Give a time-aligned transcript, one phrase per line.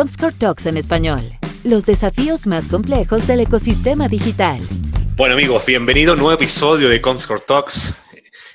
[0.00, 1.20] Comscore Talks en español.
[1.62, 4.58] Los desafíos más complejos del ecosistema digital.
[5.14, 7.94] Bueno amigos, bienvenido a un nuevo episodio de Comscore Talks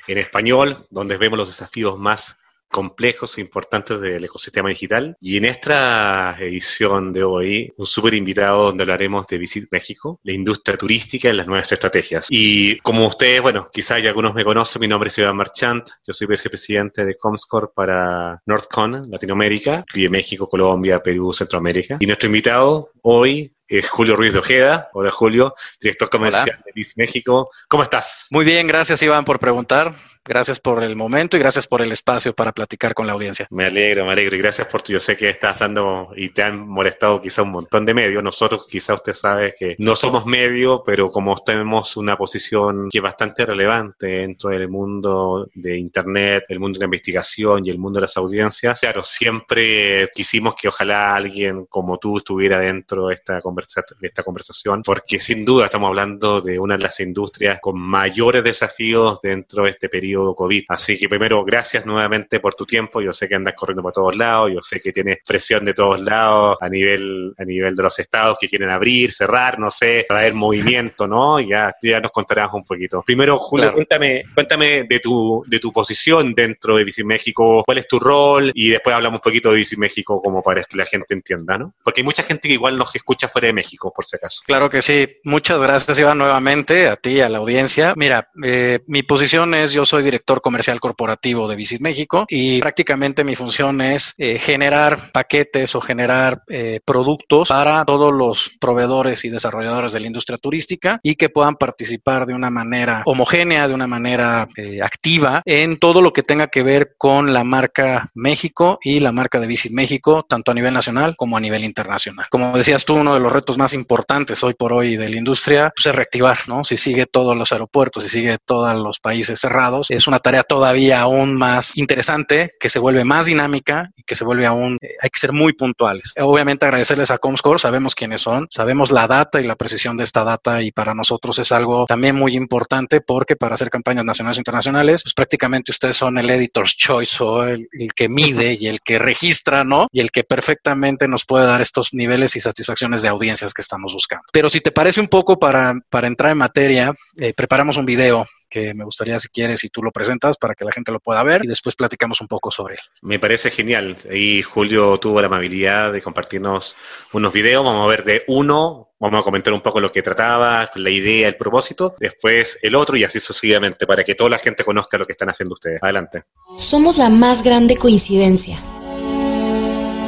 [0.07, 2.39] en español, donde vemos los desafíos más
[2.69, 5.15] complejos e importantes del ecosistema digital.
[5.19, 10.33] Y en esta edición de hoy, un súper invitado donde hablaremos de Visit México, la
[10.33, 12.27] industria turística y las nuevas estrategias.
[12.29, 16.13] Y como ustedes, bueno, quizás ya algunos me conocen, mi nombre es Iván Marchant, yo
[16.13, 21.97] soy vicepresidente de Comscore para NorthCon, Latinoamérica, y México, Colombia, Perú, Centroamérica.
[21.99, 24.89] Y nuestro invitado hoy es Julio Ruiz de Ojeda.
[24.93, 27.49] Hola Julio, director comercial de Visit México.
[27.67, 28.27] ¿Cómo estás?
[28.31, 29.93] Muy bien, gracias Iván por preguntar.
[30.27, 33.47] Gracias por el momento y gracias por el espacio para platicar con la audiencia.
[33.51, 34.91] Me alegro, me alegro y gracias por tu.
[34.91, 38.23] Yo sé que estás dando y te han molestado quizá un montón de medios.
[38.23, 43.03] Nosotros quizá usted sabe que no somos medio, pero como tenemos una posición que es
[43.03, 47.97] bastante relevante dentro del mundo de Internet, el mundo de la investigación y el mundo
[47.97, 53.41] de las audiencias, claro, siempre quisimos que ojalá alguien como tú estuviera dentro de esta,
[53.55, 57.79] conversa de esta conversación, porque sin duda estamos hablando de una de las industrias con
[57.79, 60.65] mayores desafíos dentro de este periodo COVID.
[60.67, 63.01] Así que primero, gracias nuevamente por tu tiempo.
[63.01, 66.01] Yo sé que andas corriendo por todos lados, yo sé que tienes presión de todos
[66.01, 70.33] lados a nivel, a nivel de los estados que quieren abrir, cerrar, no sé, traer
[70.33, 71.39] movimiento, ¿no?
[71.39, 73.03] Ya, ya nos contarás un poquito.
[73.05, 77.87] Primero, Julio, cuéntame, cuéntame de tu, de tu posición dentro de Bici México, cuál es
[77.87, 81.13] tu rol y después hablamos un poquito de Bici México como para que la gente
[81.13, 81.73] entienda, ¿no?
[81.81, 84.41] Porque hay mucha gente que igual nos escucha fuera de México, por si acaso.
[84.45, 85.07] Claro que sí.
[85.23, 87.93] Muchas gracias, Iván, nuevamente a ti, a la audiencia.
[87.95, 93.23] Mira, eh, mi posición es, yo soy director comercial corporativo de Visit México y prácticamente
[93.23, 99.29] mi función es eh, generar paquetes o generar eh, productos para todos los proveedores y
[99.29, 103.87] desarrolladores de la industria turística y que puedan participar de una manera homogénea, de una
[103.87, 104.47] manera
[104.83, 109.39] activa en todo lo que tenga que ver con la marca México y la marca
[109.39, 112.27] de Visit México, tanto a nivel nacional como a nivel internacional.
[112.29, 115.71] Como decías tú, uno de los retos más importantes hoy por hoy de la industria
[115.75, 116.63] pues, es reactivar, ¿no?
[116.63, 121.01] Si sigue todos los aeropuertos, si sigue todos los países cerrados, es una tarea todavía
[121.01, 125.09] aún más interesante, que se vuelve más dinámica y que se vuelve aún, eh, hay
[125.09, 126.13] que ser muy puntuales.
[126.19, 130.23] Obviamente agradecerles a Comscore, sabemos quiénes son, sabemos la data y la precisión de esta
[130.23, 134.41] data y para nosotros es algo también muy importante porque para hacer campañas nacionales e
[134.41, 138.81] internacionales, pues prácticamente ustedes son el editor's choice o el, el que mide y el
[138.81, 139.87] que registra, ¿no?
[139.91, 143.93] Y el que perfectamente nos puede dar estos niveles y satisfacciones de audiencias que estamos
[143.93, 144.23] buscando.
[144.31, 148.25] Pero si te parece un poco para, para entrar en materia, eh, preparamos un video
[148.49, 151.23] que me gustaría, si quieres, si tú lo presentas para que la gente lo pueda
[151.23, 152.79] ver y después platicamos un poco sobre él.
[153.01, 153.97] Me parece genial.
[154.11, 156.75] Y Julio tuvo la amabilidad de compartirnos
[157.11, 157.65] unos videos.
[157.65, 161.27] Vamos a ver de uno, vamos a comentar un poco lo que trataba, la idea,
[161.27, 165.05] el propósito, después el otro y así sucesivamente para que toda la gente conozca lo
[165.05, 165.81] que están haciendo ustedes.
[165.81, 166.23] Adelante.
[166.57, 168.61] Somos la más grande coincidencia,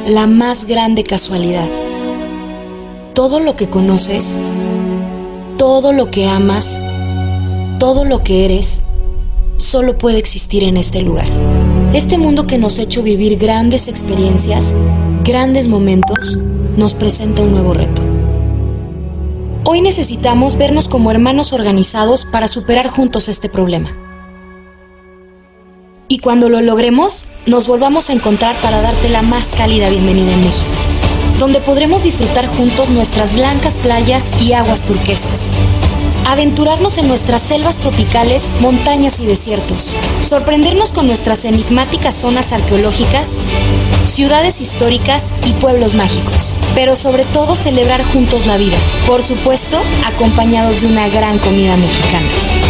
[0.06, 1.87] la más grande casualidad.
[3.18, 4.38] Todo lo que conoces,
[5.56, 6.78] todo lo que amas,
[7.80, 8.82] todo lo que eres
[9.56, 11.26] solo puede existir en este lugar.
[11.92, 14.72] Este mundo que nos ha hecho vivir grandes experiencias,
[15.24, 16.44] grandes momentos,
[16.76, 18.02] nos presenta un nuevo reto.
[19.64, 23.90] Hoy necesitamos vernos como hermanos organizados para superar juntos este problema.
[26.06, 30.40] Y cuando lo logremos, nos volvamos a encontrar para darte la más cálida bienvenida en
[30.40, 30.70] México,
[31.38, 35.52] donde podremos disfrutar juntos nuestras blancas playas y aguas turquesas.
[36.26, 43.38] Aventurarnos en nuestras selvas tropicales, montañas y desiertos, sorprendernos con nuestras enigmáticas zonas arqueológicas,
[44.04, 48.76] ciudades históricas y pueblos mágicos, pero sobre todo celebrar juntos la vida,
[49.06, 52.67] por supuesto acompañados de una gran comida mexicana.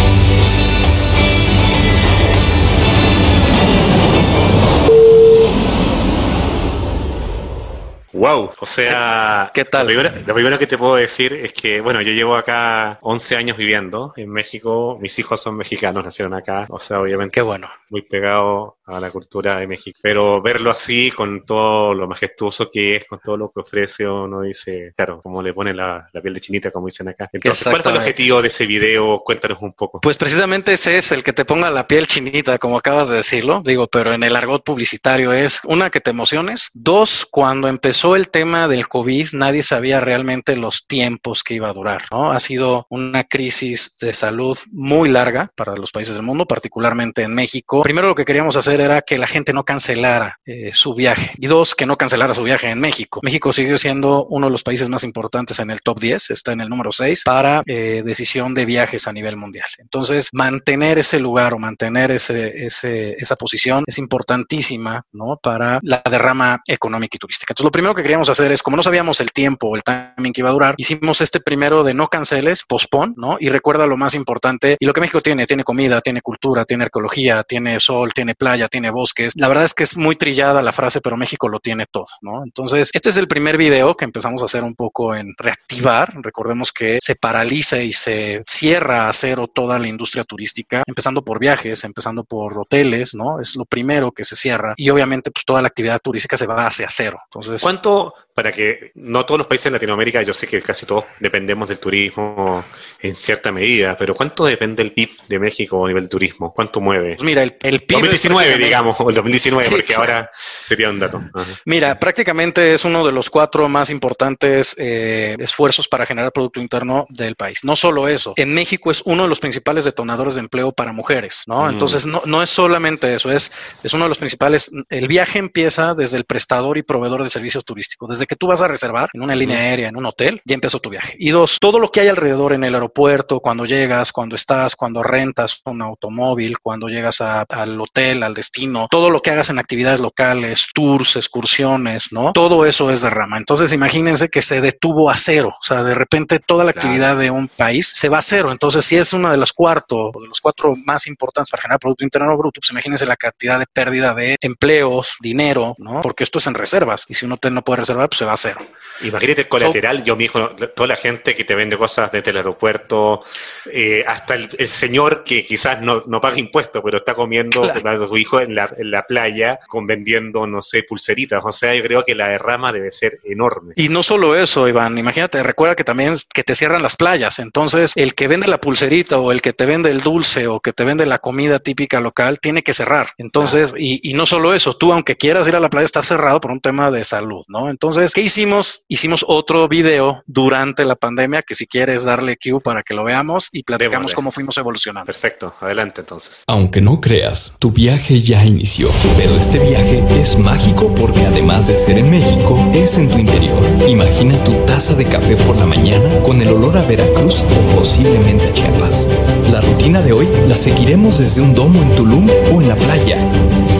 [8.19, 9.87] Wow, o sea, ¿qué tal?
[10.27, 14.11] Lo primero, que te puedo decir es que, bueno, yo llevo acá 11 años viviendo
[14.17, 17.31] en México, mis hijos son mexicanos, nacieron acá, o sea, obviamente.
[17.31, 17.69] Qué bueno.
[17.89, 19.99] Muy pegado a la cultura de México.
[20.03, 24.41] Pero verlo así, con todo lo majestuoso que es, con todo lo que ofrece, uno
[24.41, 27.29] dice, claro, como le pone la, piel de chinita, como dicen acá.
[27.31, 29.21] Entonces, ¿cuál es el objetivo de ese video?
[29.23, 30.01] Cuéntanos un poco.
[30.01, 33.61] Pues precisamente ese es el que te ponga la piel chinita, como acabas de decirlo,
[33.63, 38.29] digo, pero en el argot publicitario es, una, que te emociones, dos, cuando empezó el
[38.29, 42.31] tema del COVID, nadie sabía realmente los tiempos que iba a durar, ¿no?
[42.31, 47.33] Ha sido una crisis de salud muy larga para los países del mundo, particularmente en
[47.33, 47.81] México.
[47.83, 51.47] Primero lo que queríamos hacer era que la gente no cancelara eh, su viaje y
[51.47, 53.19] dos, que no cancelara su viaje en México.
[53.23, 56.61] México sigue siendo uno de los países más importantes en el top 10, está en
[56.61, 59.67] el número 6 para eh, decisión de viajes a nivel mundial.
[59.77, 65.37] Entonces, mantener ese lugar o mantener ese, esa posición es importantísima, ¿no?
[65.41, 67.51] Para la derrama económica y turística.
[67.51, 69.83] Entonces, lo primero que que queríamos hacer es, como no sabíamos el tiempo o el
[69.83, 73.37] timing que iba a durar, hicimos este primero de no canceles, pospon, ¿no?
[73.39, 76.85] Y recuerda lo más importante y lo que México tiene, tiene comida, tiene cultura, tiene
[76.85, 79.33] arqueología, tiene sol, tiene playa, tiene bosques.
[79.35, 82.43] La verdad es que es muy trillada la frase, pero México lo tiene todo, ¿no?
[82.43, 86.13] Entonces, este es el primer video que empezamos a hacer un poco en reactivar.
[86.21, 91.39] Recordemos que se paraliza y se cierra a cero toda la industria turística, empezando por
[91.39, 93.39] viajes, empezando por hoteles, ¿no?
[93.41, 96.67] Es lo primero que se cierra y obviamente pues toda la actividad turística se va
[96.67, 97.19] hacia cero.
[97.25, 100.85] Entonces, ¿cuánto stato para que no todos los países de Latinoamérica, yo sé que casi
[100.85, 102.63] todos dependemos del turismo
[103.01, 106.53] en cierta medida, pero ¿cuánto depende el PIB de México a nivel de turismo?
[106.53, 107.17] ¿Cuánto mueve?
[107.21, 110.31] Mira, el, el PIB 2019, digamos, o el 2019, porque ahora
[110.63, 111.21] sería un dato.
[111.65, 117.05] Mira, prácticamente es uno de los cuatro más importantes eh, esfuerzos para generar Producto Interno
[117.09, 117.63] del país.
[117.63, 121.43] No solo eso, en México es uno de los principales detonadores de empleo para mujeres,
[121.47, 121.65] ¿no?
[121.65, 121.69] Mm.
[121.69, 123.51] Entonces, no, no es solamente eso, es,
[123.83, 124.71] es uno de los principales.
[124.89, 128.61] El viaje empieza desde el prestador y proveedor de servicios turísticos, desde que tú vas
[128.61, 131.15] a reservar en una línea aérea, en un hotel, ya empezó tu viaje.
[131.19, 135.03] Y dos, todo lo que hay alrededor en el aeropuerto, cuando llegas, cuando estás, cuando
[135.03, 139.99] rentas un automóvil, cuando llegas al hotel, al destino, todo lo que hagas en actividades
[139.99, 142.31] locales, tours, excursiones, ¿no?
[142.33, 143.37] Todo eso es derrama.
[143.37, 145.55] Entonces imagínense que se detuvo a cero.
[145.59, 148.51] O sea, de repente toda la actividad de un país se va a cero.
[148.51, 151.79] Entonces, si es uno de los cuartos o de los cuatro más importantes para generar
[151.79, 156.01] Producto Interno Bruto, pues imagínense la cantidad de pérdida de empleos, dinero, ¿no?
[156.01, 157.05] Porque esto es en reservas.
[157.07, 158.61] Y si un hotel no puede reservar, se va a cero.
[159.01, 163.23] Imagínate colateral, yo mismo, toda la gente que te vende cosas desde el aeropuerto,
[163.71, 168.17] eh, hasta el, señor que quizás no, no paga impuestos, pero está comiendo a su
[168.17, 171.43] hijo en la, en la playa, con vendiendo, no sé, pulseritas.
[171.45, 173.73] O sea, yo creo que la derrama debe ser enorme.
[173.77, 177.39] Y no solo eso, Iván, imagínate, recuerda que también que te cierran las playas.
[177.39, 180.73] Entonces, el que vende la pulserita o el que te vende el dulce o que
[180.73, 183.11] te vende la comida típica local tiene que cerrar.
[183.17, 186.41] Entonces, y, y no solo eso, tú aunque quieras ir a la playa está cerrado
[186.41, 187.69] por un tema de salud, ¿no?
[187.69, 188.83] Entonces, ¿qué hicimos?
[188.87, 193.49] hicimos, otro video durante la pandemia, que si quieres darle cue para que lo veamos
[193.51, 195.05] y platicamos cómo fuimos evolucionando.
[195.05, 196.43] Perfecto, adelante entonces.
[196.47, 201.77] Aunque no creas, tu viaje ya inició, pero este viaje es mágico porque además de
[201.77, 203.61] ser en México, es en tu interior.
[203.87, 208.49] Imagina tu taza de café por la mañana con el olor a Veracruz o posiblemente
[208.49, 209.09] a Chiapas.
[209.51, 213.17] La rutina de hoy la seguiremos desde un domo en Tulum o en la playa.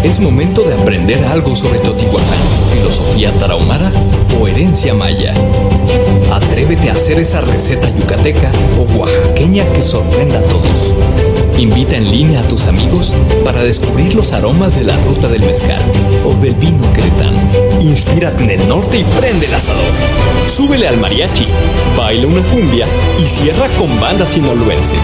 [0.04, 2.40] Es momento de aprender algo sobre Totihuacán,
[2.74, 3.92] filosofía tarahumara
[4.40, 5.34] o herencia maya.
[6.32, 10.94] Atrévete a hacer esa receta yucateca o oaxaqueña que sorprenda a todos.
[11.58, 13.14] Invita en línea a tus amigos
[13.44, 15.82] para descubrir los aromas de la ruta del mezcal
[16.26, 17.38] o del vino queretano.
[17.82, 19.84] Inspírate en el norte y prende el asador.
[20.48, 21.46] Súbele al mariachi,
[21.98, 22.88] baila una cumbia
[23.22, 24.96] y cierra con banda sinaloense.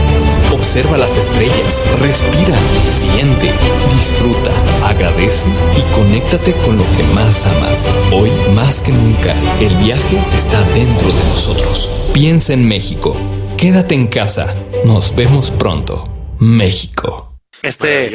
[0.56, 2.58] Observa las estrellas, respira,
[2.88, 3.52] siente,
[3.92, 4.52] disfruta,
[4.88, 5.48] agradece
[5.78, 7.92] y conéctate con lo que más amas.
[8.14, 11.90] Hoy, más que nunca, el viaje está dentro de nosotros.
[12.14, 13.18] Piensa en México.
[13.58, 14.56] Quédate en casa.
[14.86, 16.08] Nos vemos pronto.
[16.40, 17.38] México.
[17.62, 18.10] Este,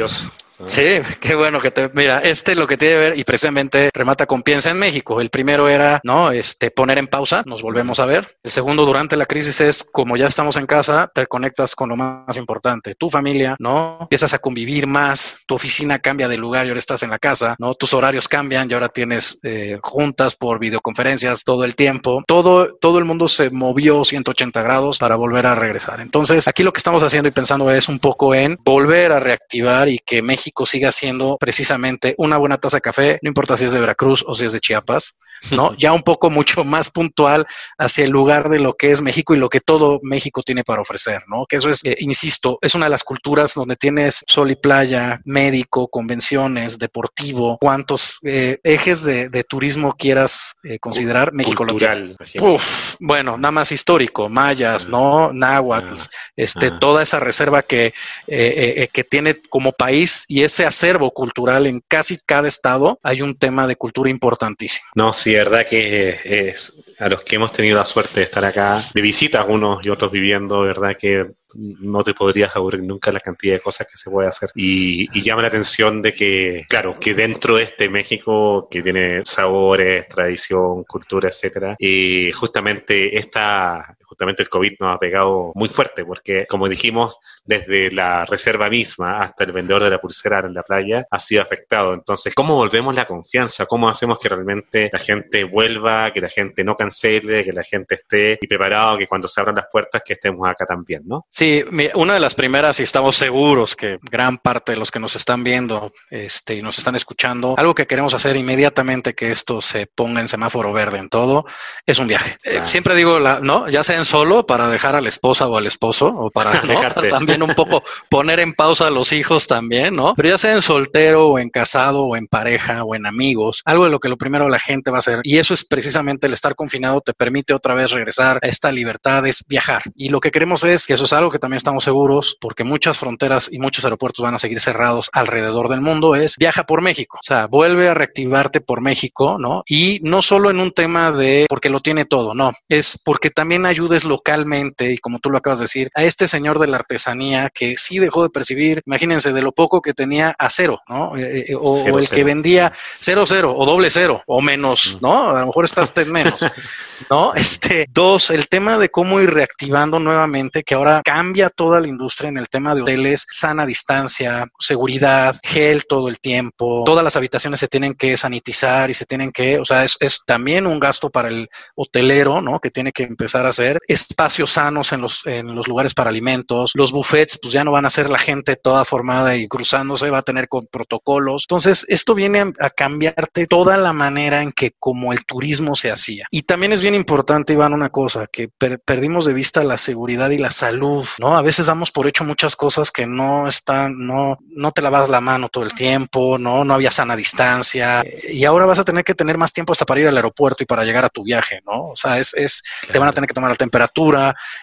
[0.65, 0.83] Sí,
[1.19, 1.89] qué bueno que te.
[1.93, 5.21] Mira, este lo que tiene que ver y precisamente remata con piensa en México.
[5.21, 6.31] El primero era, ¿no?
[6.31, 8.37] Este, poner en pausa, nos volvemos a ver.
[8.43, 11.95] El segundo, durante la crisis, es como ya estamos en casa, te conectas con lo
[11.95, 13.97] más importante, tu familia, ¿no?
[14.01, 17.55] Empiezas a convivir más, tu oficina cambia de lugar y ahora estás en la casa,
[17.59, 17.75] ¿no?
[17.75, 22.23] Tus horarios cambian y ahora tienes eh, juntas por videoconferencias todo el tiempo.
[22.27, 26.01] Todo, todo el mundo se movió 180 grados para volver a regresar.
[26.01, 29.89] Entonces, aquí lo que estamos haciendo y pensando es un poco en volver a reactivar
[29.89, 33.71] y que México siga siendo precisamente una buena taza de café, no importa si es
[33.71, 35.15] de Veracruz o si es de Chiapas,
[35.51, 35.75] ¿no?
[35.75, 39.37] ya un poco mucho más puntual hacia el lugar de lo que es México y
[39.37, 41.45] lo que todo México tiene para ofrecer, ¿no?
[41.45, 45.21] Que eso es, eh, insisto, es una de las culturas donde tienes sol y playa,
[45.25, 52.57] médico, convenciones, deportivo, cuántos eh, ejes de, turismo quieras eh, considerar, México Cultural, lo
[52.99, 55.33] bueno, nada más histórico, mayas, ¿no?
[55.33, 55.95] Náhuatl,
[56.35, 57.93] este, toda esa reserva que,
[58.27, 63.67] que tiene como país y ese acervo cultural en casi cada estado hay un tema
[63.67, 64.87] de cultura importantísimo.
[64.95, 68.83] No, sí, verdad que es a los que hemos tenido la suerte de estar acá
[68.93, 73.55] de visita, unos y otros viviendo, verdad que no te podrías aburrir nunca la cantidad
[73.55, 74.49] de cosas que se puede hacer.
[74.55, 80.07] Y, llama la atención de que, claro, que dentro de este México que tiene sabores,
[80.07, 86.45] tradición, cultura, etcétera, y justamente esta justamente el COVID nos ha pegado muy fuerte, porque
[86.45, 91.07] como dijimos, desde la reserva misma hasta el vendedor de la pulsera en la playa
[91.09, 91.95] ha sido afectado.
[91.95, 93.65] Entonces, ¿cómo volvemos la confianza?
[93.65, 97.95] ¿Cómo hacemos que realmente la gente vuelva, que la gente no cancele, que la gente
[97.95, 101.25] esté y preparado, que cuando se abran las puertas, que estemos acá también, ¿no?
[101.31, 105.15] Sí, una de las primeras, y estamos seguros que gran parte de los que nos
[105.15, 109.87] están viendo este, y nos están escuchando, algo que queremos hacer inmediatamente que esto se
[109.87, 111.47] ponga en semáforo verde en todo,
[111.87, 112.37] es un viaje.
[112.43, 113.67] Eh, siempre digo, la, ¿no?
[113.67, 116.51] Ya sea en solo para dejar a la esposa o al esposo, o para
[117.09, 120.15] también un poco poner en pausa a los hijos también, ¿no?
[120.15, 123.85] Pero ya sea en soltero o en casado o en pareja o en amigos, algo
[123.85, 126.33] de lo que lo primero la gente va a hacer, y eso es precisamente el
[126.33, 129.81] estar confinado, te permite otra vez regresar a esta libertad, es viajar.
[129.95, 132.99] Y lo que queremos es que eso es algo que también estamos seguros, porque muchas
[132.99, 137.17] fronteras y muchos aeropuertos van a seguir cerrados alrededor del mundo, es viaja por México.
[137.21, 139.63] O sea, vuelve a reactivarte por México, ¿no?
[139.65, 143.65] Y no solo en un tema de porque lo tiene todo, no, es porque también
[143.65, 147.49] ayudes localmente, y como tú lo acabas de decir, a este señor de la artesanía
[147.53, 151.15] que sí dejó de percibir, imagínense, de lo poco que tenía a cero, ¿no?
[151.17, 155.29] Eh, eh, o, el que vendía cero, cero, o doble cero, o menos, ¿no?
[155.29, 156.39] A lo mejor estás en menos,
[157.09, 157.33] ¿no?
[157.33, 162.29] Este, dos, el tema de cómo ir reactivando nuevamente, que ahora cambia toda la industria
[162.29, 167.59] en el tema de hoteles, sana distancia, seguridad, gel todo el tiempo, todas las habitaciones
[167.59, 171.09] se tienen que sanitizar y se tienen que, o sea, es, es también un gasto
[171.09, 172.59] para el hotelero, ¿no?
[172.59, 176.71] Que tiene que empezar a hacer espacios sanos en los, en los lugares para alimentos,
[176.75, 180.19] los buffets, pues ya no van a ser la gente toda formada y cruzándose, va
[180.19, 181.45] a tener con protocolos.
[181.45, 186.25] Entonces, esto viene a, cambiarte toda la manera en que como el turismo se hacía.
[186.31, 188.49] Y también es bien importante, Iván, una cosa, que
[188.85, 191.37] perdimos de vista la seguridad y la salud, ¿no?
[191.37, 195.21] A veces damos por hecho muchas cosas que no están, no, no te lavas la
[195.21, 198.03] mano todo el tiempo, no, no había sana distancia.
[198.29, 200.65] Y ahora vas a tener que tener más tiempo hasta para ir al aeropuerto y
[200.65, 201.89] para llegar a tu viaje, ¿no?
[201.89, 203.70] O sea, es, es te van a tener que tomar la temperatura,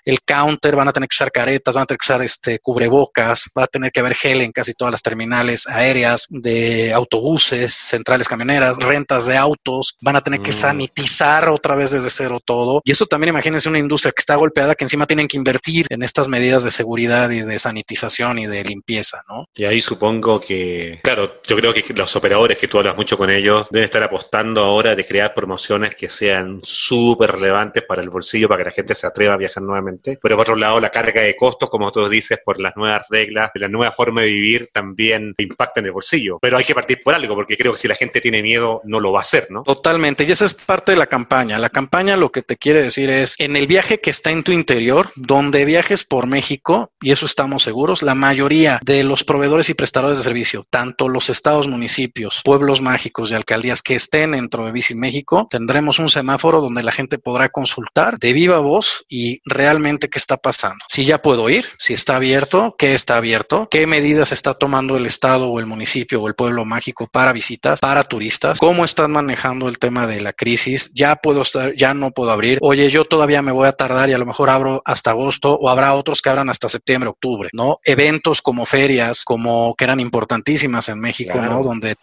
[0.05, 3.51] el counter, van a tener que usar caretas, van a tener que usar este cubrebocas,
[3.57, 8.29] va a tener que haber gel en casi todas las terminales aéreas, de autobuses, centrales
[8.29, 10.55] camioneras, rentas de autos, van a tener que mm.
[10.55, 12.81] sanitizar otra vez desde cero todo.
[12.85, 16.03] Y eso también imagínense una industria que está golpeada, que encima tienen que invertir en
[16.03, 19.47] estas medidas de seguridad y de sanitización y de limpieza, ¿no?
[19.55, 23.31] Y ahí supongo que, claro, yo creo que los operadores que tú hablas mucho con
[23.31, 28.49] ellos deben estar apostando ahora de crear promociones que sean súper relevantes para el bolsillo,
[28.49, 30.19] para que la gente se atreva a viajar nuevamente.
[30.21, 33.51] Pero por otro lado, la carga de costos, como tú dices, por las nuevas reglas,
[33.55, 36.39] la nueva forma de vivir, también impacta en el bolsillo.
[36.41, 39.01] Pero hay que partir por algo, porque creo que si la gente tiene miedo, no
[39.01, 39.63] lo va a hacer, ¿no?
[39.63, 40.25] Totalmente.
[40.25, 41.59] Y esa es parte de la campaña.
[41.59, 44.53] La campaña lo que te quiere decir es, en el viaje que está en tu
[44.53, 49.75] interior, donde viajes por México, y eso estamos seguros, la mayoría de los proveedores y
[49.75, 54.73] prestadores de servicio, tanto los estados, municipios, pueblos mágicos y alcaldías que estén dentro de
[54.73, 60.09] Visit México, tendremos un semáforo donde la gente podrá consultar de viva voz y realmente
[60.09, 60.85] qué está pasando.
[60.89, 65.07] Si ya puedo ir, si está abierto, qué está abierto, qué medidas está tomando el
[65.07, 69.69] estado o el municipio o el pueblo mágico para visitas, para turistas, cómo están manejando
[69.69, 73.43] el tema de la crisis, ya puedo estar, ya no puedo abrir, oye, yo todavía
[73.43, 76.31] me voy a tardar y a lo mejor abro hasta agosto o habrá otros que
[76.31, 77.79] abran hasta septiembre, octubre, ¿no?
[77.85, 81.63] Eventos como ferias, como que eran importantísimas en México, ¿no?
[81.63, 81.97] Donde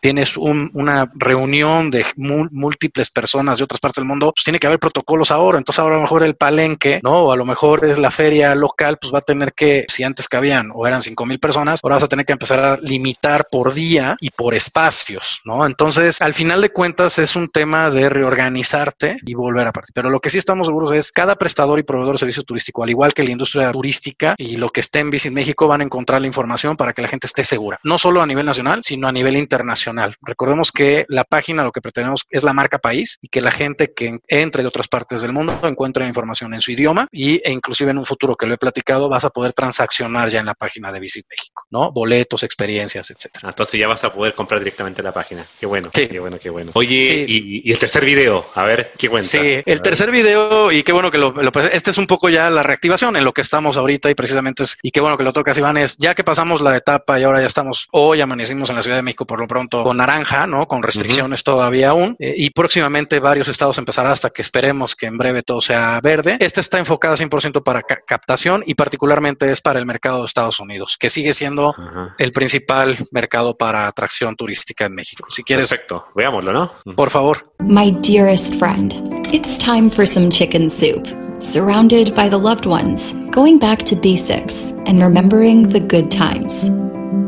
[0.00, 4.78] tienes una reunión de múltiples personas de otras partes del mundo, pues tiene que haber
[4.78, 5.58] protocolos ahora.
[5.58, 7.24] Entonces ahora a lo mejor el palenque, ¿no?
[7.24, 10.28] O a lo mejor es la feria local, pues va a tener que, si antes
[10.28, 13.72] cabían o eran cinco mil personas, ahora vas a tener que empezar a limitar por
[13.72, 15.66] día y por espacios, ¿no?
[15.66, 19.92] Entonces, al final de cuentas es un tema de reorganizarte y volver a partir.
[19.94, 22.90] Pero lo que sí estamos seguros es cada prestador y proveedor de servicio turístico, al
[22.90, 26.20] igual que la industria turística y lo que esté en Visit México, van a encontrar
[26.20, 29.12] la información para que la gente esté segura, no solo a nivel nacional, sino a
[29.12, 29.86] nivel internacional
[30.22, 33.92] Recordemos que la página lo que pretendemos es la marca país y que la gente
[33.92, 37.90] que entre de otras partes del mundo encuentre información en su idioma y, e inclusive
[37.90, 40.90] en un futuro que lo he platicado vas a poder transaccionar ya en la página
[40.90, 41.92] de Visit México, ¿no?
[41.92, 43.50] Boletos, experiencias, etcétera.
[43.50, 45.46] Entonces ya vas a poder comprar directamente la página.
[45.60, 46.70] Qué bueno, qué bueno, qué bueno.
[46.74, 49.28] Oye, y, el tercer video, a ver, ¿qué cuenta?
[49.28, 51.34] Sí, el tercer video y qué bueno que lo,
[51.72, 54.78] este es un poco ya la reactivación en lo que estamos ahorita y precisamente es,
[54.82, 57.40] y qué bueno que lo tocas Iván es ya que pasamos la etapa y ahora
[57.40, 60.66] ya estamos hoy amanecimos en la Ciudad de México por lo pronto con naranja, ¿no?
[60.66, 62.16] Con restricciones todavía aún.
[62.18, 66.36] Eh, y próximamente varios estados empezarán hasta que esperemos que en breve todo sea verde.
[66.40, 70.96] Esta está enfocada 100% para captación y particularmente es para el mercado de Estados Unidos,
[70.98, 71.74] que sigue siendo
[72.18, 75.26] el principal mercado para atracción turística en México.
[75.30, 75.68] Si quieres.
[75.68, 76.06] Perfecto.
[76.14, 76.72] Veámoslo, ¿no?
[76.94, 77.52] Por favor.
[77.60, 78.94] My dearest friend,
[79.32, 81.06] it's time for some chicken soup.
[81.38, 86.70] Surrounded by the loved ones, going back to basics and remembering the good times.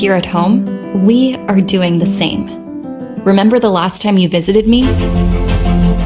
[0.01, 2.47] Here at home, we are doing the same.
[3.25, 4.87] Remember the last time you visited me?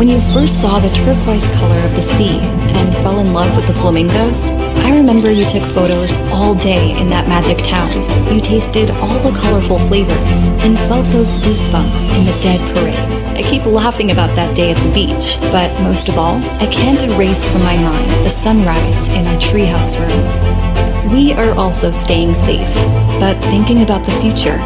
[0.02, 3.68] When you first saw the turquoise color of the sea and fell in love with
[3.68, 7.88] the flamingos, I remember you took photos all day in that magic town.
[8.34, 13.38] You tasted all the colorful flavors and felt those goosebumps in the dead parade.
[13.38, 17.00] I keep laughing about that day at the beach, but most of all, I can't
[17.04, 21.12] erase from my mind the sunrise in our treehouse room.
[21.12, 22.74] We are also staying safe,
[23.20, 24.58] but thinking about the future.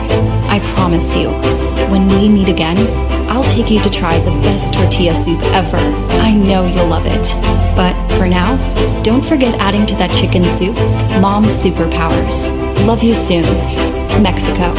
[0.48, 1.30] I promise you,
[1.90, 2.78] when we meet again,
[3.28, 5.78] I'll take you to try the best tortilla soup ever.
[6.22, 7.34] I know you'll love it.
[7.76, 8.56] But for now,
[9.02, 10.76] don't forget adding to that chicken soup
[11.20, 12.52] mom's superpowers.
[12.86, 13.44] Love you soon.
[14.22, 14.72] Mexico.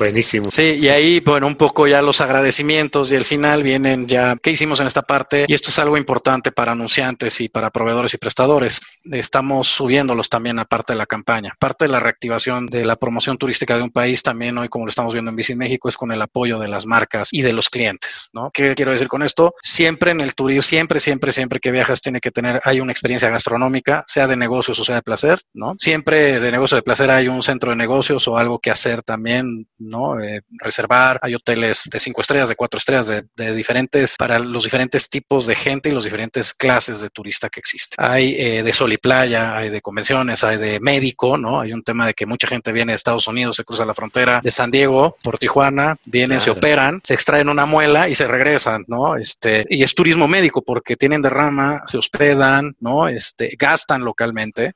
[0.00, 0.50] Buenísimo.
[0.50, 4.50] Sí, y ahí, bueno, un poco ya los agradecimientos y al final vienen ya qué
[4.50, 5.44] hicimos en esta parte.
[5.46, 8.80] Y esto es algo importante para anunciantes y para proveedores y prestadores.
[9.04, 11.54] Estamos subiéndolos también a parte de la campaña.
[11.58, 14.88] Parte de la reactivación de la promoción turística de un país también hoy, como lo
[14.88, 17.68] estamos viendo en Visit México, es con el apoyo de las marcas y de los
[17.68, 18.50] clientes, ¿no?
[18.54, 19.54] ¿Qué quiero decir con esto?
[19.60, 23.28] Siempre en el turismo, siempre, siempre, siempre que viajas tiene que tener, hay una experiencia
[23.28, 25.74] gastronómica, sea de negocios o sea de placer, ¿no?
[25.78, 29.68] Siempre de negocio de placer hay un centro de negocios o algo que hacer también,
[29.90, 30.20] ¿no?
[30.20, 34.64] Eh, reservar, hay hoteles de cinco estrellas, de cuatro estrellas, de, de, diferentes, para los
[34.64, 37.96] diferentes tipos de gente y los diferentes clases de turista que existen.
[37.98, 41.60] Hay eh, de sol y playa, hay de convenciones, hay de médico, ¿no?
[41.60, 44.40] Hay un tema de que mucha gente viene de Estados Unidos, se cruza la frontera
[44.42, 46.44] de San Diego por Tijuana, vienen, claro.
[46.44, 49.16] se operan, se extraen una muela y se regresan, ¿no?
[49.16, 53.08] Este, y es turismo médico porque tienen derrama, se hospedan, ¿no?
[53.08, 54.72] Este, gastan localmente.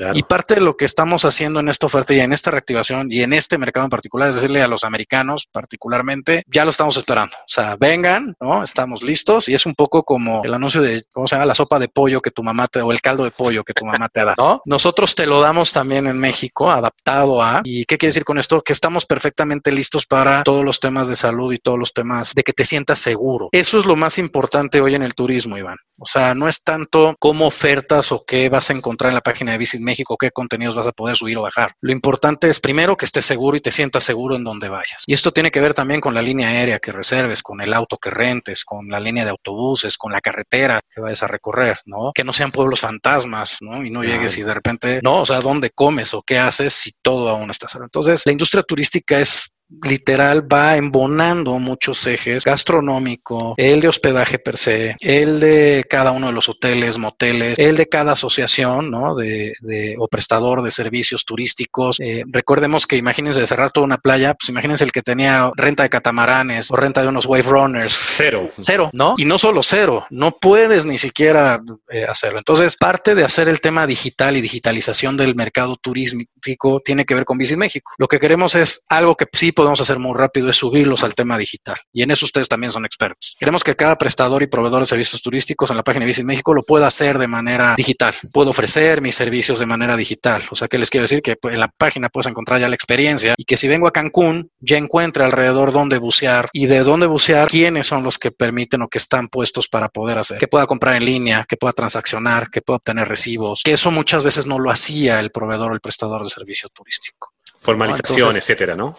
[0.00, 0.16] Claro.
[0.16, 3.20] Y parte de lo que estamos haciendo en esta oferta y en esta reactivación y
[3.20, 7.36] en este mercado en particular es decirle a los americanos particularmente, ya lo estamos esperando.
[7.36, 8.64] O sea, vengan, ¿no?
[8.64, 11.44] Estamos listos y es un poco como el anuncio de, ¿cómo se llama?
[11.44, 13.84] La sopa de pollo que tu mamá te, o el caldo de pollo que tu
[13.84, 14.62] mamá te da, ¿no?
[14.64, 18.62] Nosotros te lo damos también en México, adaptado a, ¿y qué quiere decir con esto?
[18.62, 22.42] Que estamos perfectamente listos para todos los temas de salud y todos los temas de
[22.42, 23.50] que te sientas seguro.
[23.52, 25.76] Eso es lo más importante hoy en el turismo, Iván.
[25.98, 29.52] O sea, no es tanto cómo ofertas o qué vas a encontrar en la página
[29.52, 31.72] de Visit México, qué contenidos vas a poder subir o bajar.
[31.80, 35.02] Lo importante es primero que estés seguro y te sientas seguro en donde vayas.
[35.06, 37.98] Y esto tiene que ver también con la línea aérea que reserves, con el auto
[37.98, 42.12] que rentes, con la línea de autobuses, con la carretera que vayas a recorrer, ¿no?
[42.14, 43.84] Que no sean pueblos fantasmas, ¿no?
[43.84, 46.92] Y no llegues y de repente, no, o sea, ¿dónde comes o qué haces si
[47.02, 47.86] todo aún está cerrado?
[47.86, 49.50] Entonces, la industria turística es
[49.82, 56.28] literal va embonando muchos ejes gastronómico, el de hospedaje per se, el de cada uno
[56.28, 59.14] de los hoteles, moteles, el de cada asociación, ¿no?
[59.14, 61.98] De, de o prestador de servicios turísticos.
[62.00, 65.82] Eh, recordemos que imagínense de cerrar toda una playa, pues imagínense el que tenía renta
[65.82, 67.96] de catamaranes o renta de unos wave runners.
[68.16, 68.50] Cero.
[68.60, 69.14] Cero, ¿no?
[69.16, 72.38] Y no solo cero, no puedes ni siquiera eh, hacerlo.
[72.38, 77.24] Entonces, parte de hacer el tema digital y digitalización del mercado turístico tiene que ver
[77.24, 77.92] con Visit México.
[77.98, 81.36] Lo que queremos es algo que sí podemos hacer muy rápido es subirlos al tema
[81.36, 81.76] digital.
[81.92, 83.36] Y en eso ustedes también son expertos.
[83.38, 86.54] Queremos que cada prestador y proveedor de servicios turísticos en la página de Visit México
[86.54, 88.14] lo pueda hacer de manera digital.
[88.32, 90.42] Puedo ofrecer mis servicios de manera digital.
[90.50, 93.34] O sea que les quiero decir que en la página puedes encontrar ya la experiencia
[93.36, 97.48] y que si vengo a Cancún ya encuentre alrededor dónde bucear y de dónde bucear,
[97.48, 100.38] quiénes son los que permiten o que están puestos para poder hacer.
[100.38, 103.60] Que pueda comprar en línea, que pueda transaccionar, que pueda obtener recibos.
[103.62, 107.34] Que eso muchas veces no lo hacía el proveedor o el prestador de servicio turístico.
[107.58, 108.96] Formalización, Entonces, etcétera, ¿no?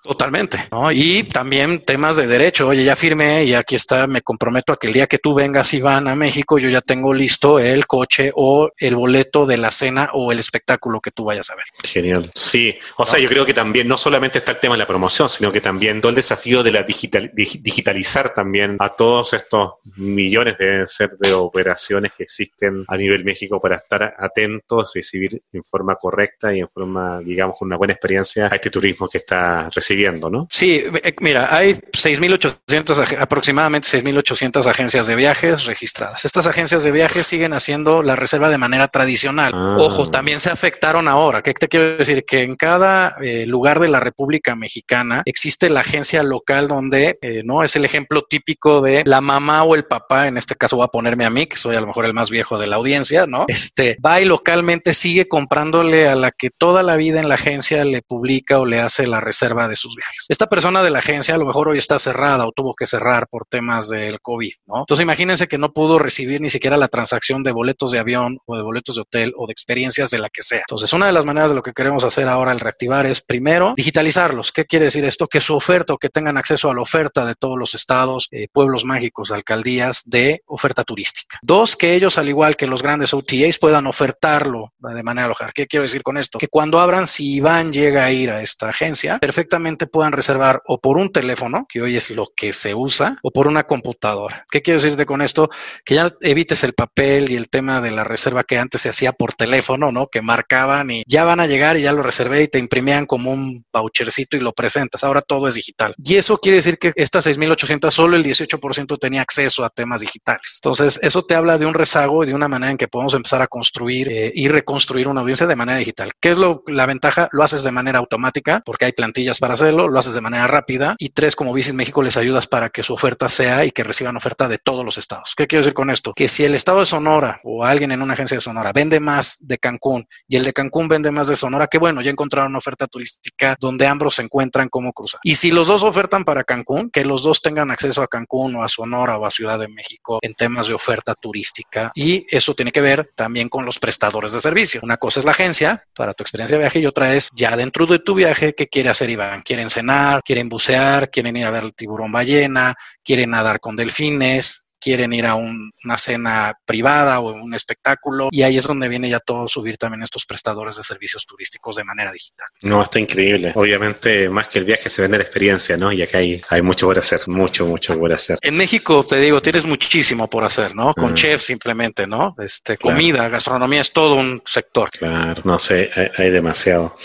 [0.00, 0.92] Totalmente, ¿no?
[0.92, 2.68] Y también temas de derecho.
[2.68, 5.74] Oye, ya firmé y aquí está, me comprometo a que el día que tú vengas,
[5.74, 10.10] Iván, a México, yo ya tengo listo el coche o el boleto de la cena
[10.12, 11.64] o el espectáculo que tú vayas a ver.
[11.82, 12.30] Genial.
[12.32, 15.28] Sí, o sea, yo creo que también no solamente está el tema de la promoción,
[15.28, 20.58] sino que también todo el desafío de la digital, digitalizar también a todos estos millones
[20.58, 25.96] de ser de operaciones que existen a nivel México para estar atentos, recibir en forma
[25.96, 29.87] correcta y en forma, digamos, con una buena experiencia a este turismo que está recibiendo
[29.88, 30.46] siguiendo, ¿no?
[30.50, 30.84] Sí,
[31.20, 36.26] mira, hay 6.800, aproximadamente 6.800 agencias de viajes registradas.
[36.26, 39.52] Estas agencias de viajes siguen haciendo la reserva de manera tradicional.
[39.54, 39.76] Ah.
[39.78, 41.40] Ojo, también se afectaron ahora.
[41.40, 42.26] ¿Qué te quiero decir?
[42.26, 47.40] Que en cada eh, lugar de la República Mexicana existe la agencia local donde, eh,
[47.44, 47.62] ¿no?
[47.62, 50.88] Es el ejemplo típico de la mamá o el papá, en este caso voy a
[50.88, 53.46] ponerme a mí, que soy a lo mejor el más viejo de la audiencia, ¿no?
[53.48, 57.86] Este, va y localmente sigue comprándole a la que toda la vida en la agencia
[57.86, 60.26] le publica o le hace la reserva de sus viajes.
[60.28, 63.28] Esta persona de la agencia a lo mejor hoy está cerrada o tuvo que cerrar
[63.28, 64.80] por temas del COVID, ¿no?
[64.80, 68.56] Entonces imagínense que no pudo recibir ni siquiera la transacción de boletos de avión o
[68.56, 70.60] de boletos de hotel o de experiencias de la que sea.
[70.60, 73.74] Entonces una de las maneras de lo que queremos hacer ahora al reactivar es primero
[73.76, 74.52] digitalizarlos.
[74.52, 75.28] ¿Qué quiere decir esto?
[75.28, 78.48] Que su oferta o que tengan acceso a la oferta de todos los estados, eh,
[78.52, 81.38] pueblos mágicos, alcaldías de oferta turística.
[81.42, 85.52] Dos, que ellos al igual que los grandes OTAs puedan ofertarlo de manera local.
[85.54, 86.38] ¿Qué quiero decir con esto?
[86.38, 90.62] Que cuando abran, si Iván llega a ir a esta agencia, perfectamente solamente puedan reservar
[90.66, 94.46] o por un teléfono, que hoy es lo que se usa, o por una computadora.
[94.50, 95.50] ¿Qué quiero decirte con esto?
[95.84, 99.12] Que ya evites el papel y el tema de la reserva que antes se hacía
[99.12, 100.06] por teléfono, ¿no?
[100.06, 103.30] Que marcaban y ya van a llegar y ya lo reservé y te imprimían como
[103.30, 105.04] un vouchercito y lo presentas.
[105.04, 105.94] Ahora todo es digital.
[106.02, 110.60] Y eso quiere decir que estas 6.800 solo el 18% tenía acceso a temas digitales.
[110.62, 113.42] Entonces, eso te habla de un rezago y de una manera en que podemos empezar
[113.42, 116.12] a construir eh, y reconstruir una audiencia de manera digital.
[116.18, 117.28] ¿Qué es lo, la ventaja?
[117.32, 120.96] Lo haces de manera automática porque hay plantillas para hacerlo, lo haces de manera rápida
[120.98, 124.16] y tres, como Visit México, les ayudas para que su oferta sea y que reciban
[124.16, 125.34] oferta de todos los estados.
[125.36, 126.12] ¿Qué quiero decir con esto?
[126.14, 129.36] Que si el estado de Sonora o alguien en una agencia de Sonora vende más
[129.40, 132.58] de Cancún y el de Cancún vende más de Sonora, que bueno, ya encontraron una
[132.58, 135.20] oferta turística donde ambos se encuentran como cruzar.
[135.22, 138.62] Y si los dos ofertan para Cancún, que los dos tengan acceso a Cancún o
[138.62, 141.90] a Sonora o a Ciudad de México en temas de oferta turística.
[141.94, 144.80] Y eso tiene que ver también con los prestadores de servicio.
[144.82, 147.86] Una cosa es la agencia para tu experiencia de viaje y otra es ya dentro
[147.86, 149.42] de tu viaje, ¿qué quiere hacer Iván?
[149.48, 150.22] ¿Quieren cenar?
[150.22, 151.08] ¿Quieren bucear?
[151.08, 152.74] ¿Quieren ir a ver el tiburón ballena?
[153.02, 154.67] ¿Quieren nadar con delfines?
[154.80, 159.20] Quieren ir a una cena privada o un espectáculo y ahí es donde viene ya
[159.20, 162.48] todo subir también estos prestadores de servicios turísticos de manera digital.
[162.62, 163.52] No, está increíble.
[163.54, 165.92] Obviamente, más que el viaje se vende la experiencia, ¿no?
[165.92, 168.38] Y acá hay, hay mucho por hacer, mucho, mucho por hacer.
[168.42, 170.94] En México, te digo, tienes muchísimo por hacer, ¿no?
[170.94, 172.34] Con chefs simplemente, ¿no?
[172.38, 174.90] Este, comida, gastronomía es todo un sector.
[174.90, 176.96] Claro, no sé, hay, demasiado.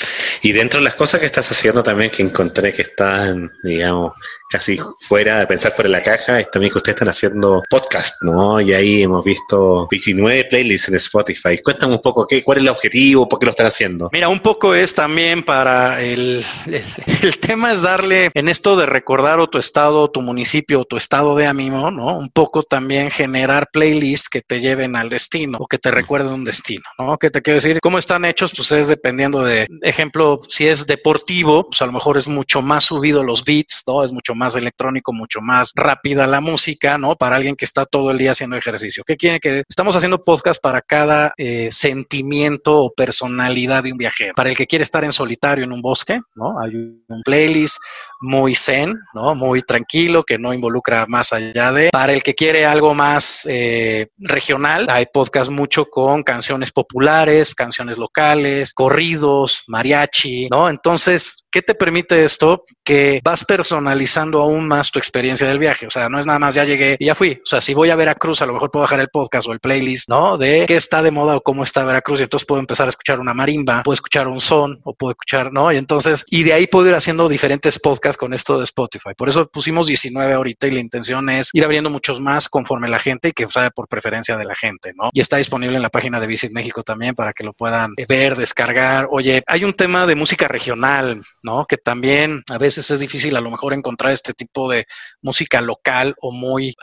[0.42, 4.14] Y dentro de las cosas que estás haciendo también que encontré que están, digamos,
[4.50, 8.22] casi fuera de pensar fuera de la caja, es también que ustedes están haciendo podcast,
[8.22, 8.60] ¿no?
[8.62, 11.62] Y ahí hemos visto 19 playlists en Spotify.
[11.64, 14.10] Cuéntame un poco qué, cuál es el objetivo, por qué lo están haciendo.
[14.12, 19.40] Mira, un poco es también para el, el, tema es darle en esto de recordar
[19.40, 22.18] o tu estado, tu municipio, o tu estado de ánimo, ¿no?
[22.18, 26.44] Un poco también generar playlists que te lleven al destino o que te recuerden un
[26.44, 27.18] destino, ¿no?
[27.18, 27.80] ¿Qué te quiero decir?
[27.82, 28.54] ¿Cómo están hechos?
[28.56, 32.86] Pues es dependiendo de, ejemplo, si es deportivo, pues a lo mejor es mucho más
[32.86, 34.04] subido los beats, ¿no?
[34.04, 37.16] Es mucho más electrónico, mucho más rápida la música, ¿no?
[37.16, 39.04] Para alguien que está todo el día haciendo ejercicio.
[39.06, 44.34] ¿Qué quiere que estamos haciendo podcast para cada eh, sentimiento o personalidad de un viajero?
[44.36, 46.60] Para el que quiere estar en solitario en un bosque, ¿no?
[46.60, 47.78] Hay un playlist
[48.24, 49.36] muy zen, ¿no?
[49.36, 51.90] Muy tranquilo, que no involucra más allá de.
[51.92, 57.98] Para el que quiere algo más eh, regional, hay podcast mucho con canciones populares, canciones
[57.98, 60.70] locales, corridos, mariachi, ¿no?
[60.70, 62.64] Entonces, ¿qué te permite esto?
[62.84, 65.86] Que vas personalizando aún más tu experiencia del viaje.
[65.88, 67.42] O sea, no es nada más ya llegué y ya fui.
[67.44, 69.60] O sea, si voy a Veracruz, a lo mejor puedo bajar el podcast o el
[69.60, 70.38] playlist, ¿no?
[70.38, 72.22] De qué está de moda o cómo está Veracruz.
[72.22, 75.52] Y entonces puedo empezar a escuchar una marimba, puedo escuchar un son o puedo escuchar,
[75.52, 75.72] ¿no?
[75.72, 79.10] Y entonces, y de ahí puedo ir haciendo diferentes podcasts con esto de Spotify.
[79.18, 83.00] Por eso pusimos 19 ahorita y la intención es ir abriendo muchos más conforme la
[83.00, 85.10] gente y que sabe por preferencia de la gente, ¿no?
[85.12, 88.38] Y está disponible en la página de Visit México también para que lo puedan ver,
[88.38, 89.08] descargar.
[89.12, 91.66] Oye, hay un tema de música regional, ¿no?
[91.66, 94.86] Que también a veces es difícil a lo mejor encontrar este tipo de
[95.22, 96.76] música local o muy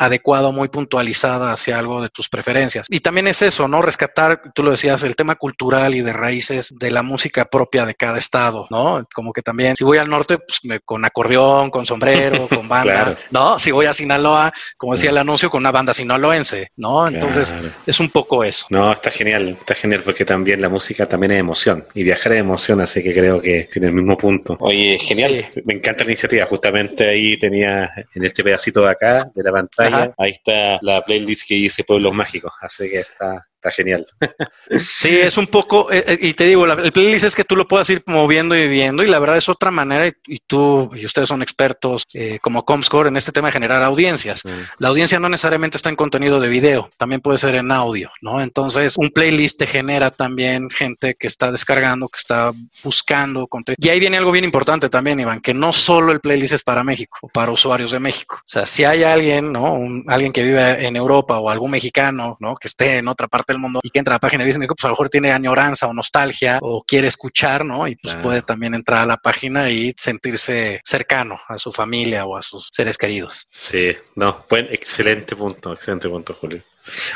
[0.52, 2.86] muy puntualizada hacia algo de tus preferencias.
[2.88, 3.82] Y también es eso, ¿no?
[3.82, 7.94] Rescatar, tú lo decías, el tema cultural y de raíces de la música propia de
[7.94, 9.04] cada estado, ¿no?
[9.14, 13.16] Como que también, si voy al norte, pues me, con acordeón, con sombrero, con banda,
[13.30, 13.58] ¿no?
[13.58, 17.08] Si voy a Sinaloa, como decía el anuncio, con una banda sinaloense, ¿no?
[17.08, 17.54] Entonces,
[17.86, 18.66] es un poco eso.
[18.70, 22.40] No, está genial, está genial porque también la música también es emoción y viajar es
[22.40, 24.56] emoción, así que creo que tiene el mismo punto.
[24.60, 29.42] Oye, genial, me encanta la iniciativa, justamente ahí tenía en este pedacito de acá, de
[29.42, 34.06] la pantalla, ahí está la playlist que dice Pueblos Mágicos, así que está, está genial.
[34.78, 37.66] Sí, es un poco, eh, eh, y te digo, el playlist es que tú lo
[37.66, 41.28] puedas ir moviendo y viendo, y la verdad es otra manera, y, tú y ustedes
[41.28, 44.44] son expertos eh, como Comscore en este tema de generar audiencias.
[44.44, 44.48] Mm.
[44.78, 48.40] La audiencia no necesariamente está en contenido de video, también puede ser en audio, ¿no?
[48.40, 52.52] Entonces, un playlist te genera también gente que está descargando, que está
[52.84, 53.78] buscando contenido.
[53.80, 56.84] Y ahí viene algo bien importante también, Iván, que no solo el playlist es para
[56.84, 58.36] México para usuarios de México.
[58.36, 59.78] O sea, si hay alguien, ¿no?
[60.06, 62.56] alguien que vive en Europa o algún mexicano, ¿no?
[62.56, 64.58] Que esté en otra parte del mundo y que entra a la página y dice,
[64.58, 67.86] pues a lo mejor tiene añoranza o nostalgia o quiere escuchar, ¿no?
[67.86, 72.36] Y pues puede también entrar a la página y sentirse cercano a su familia o
[72.36, 73.46] a sus seres queridos.
[73.50, 76.62] Sí, no, buen, excelente punto, excelente punto, Julio.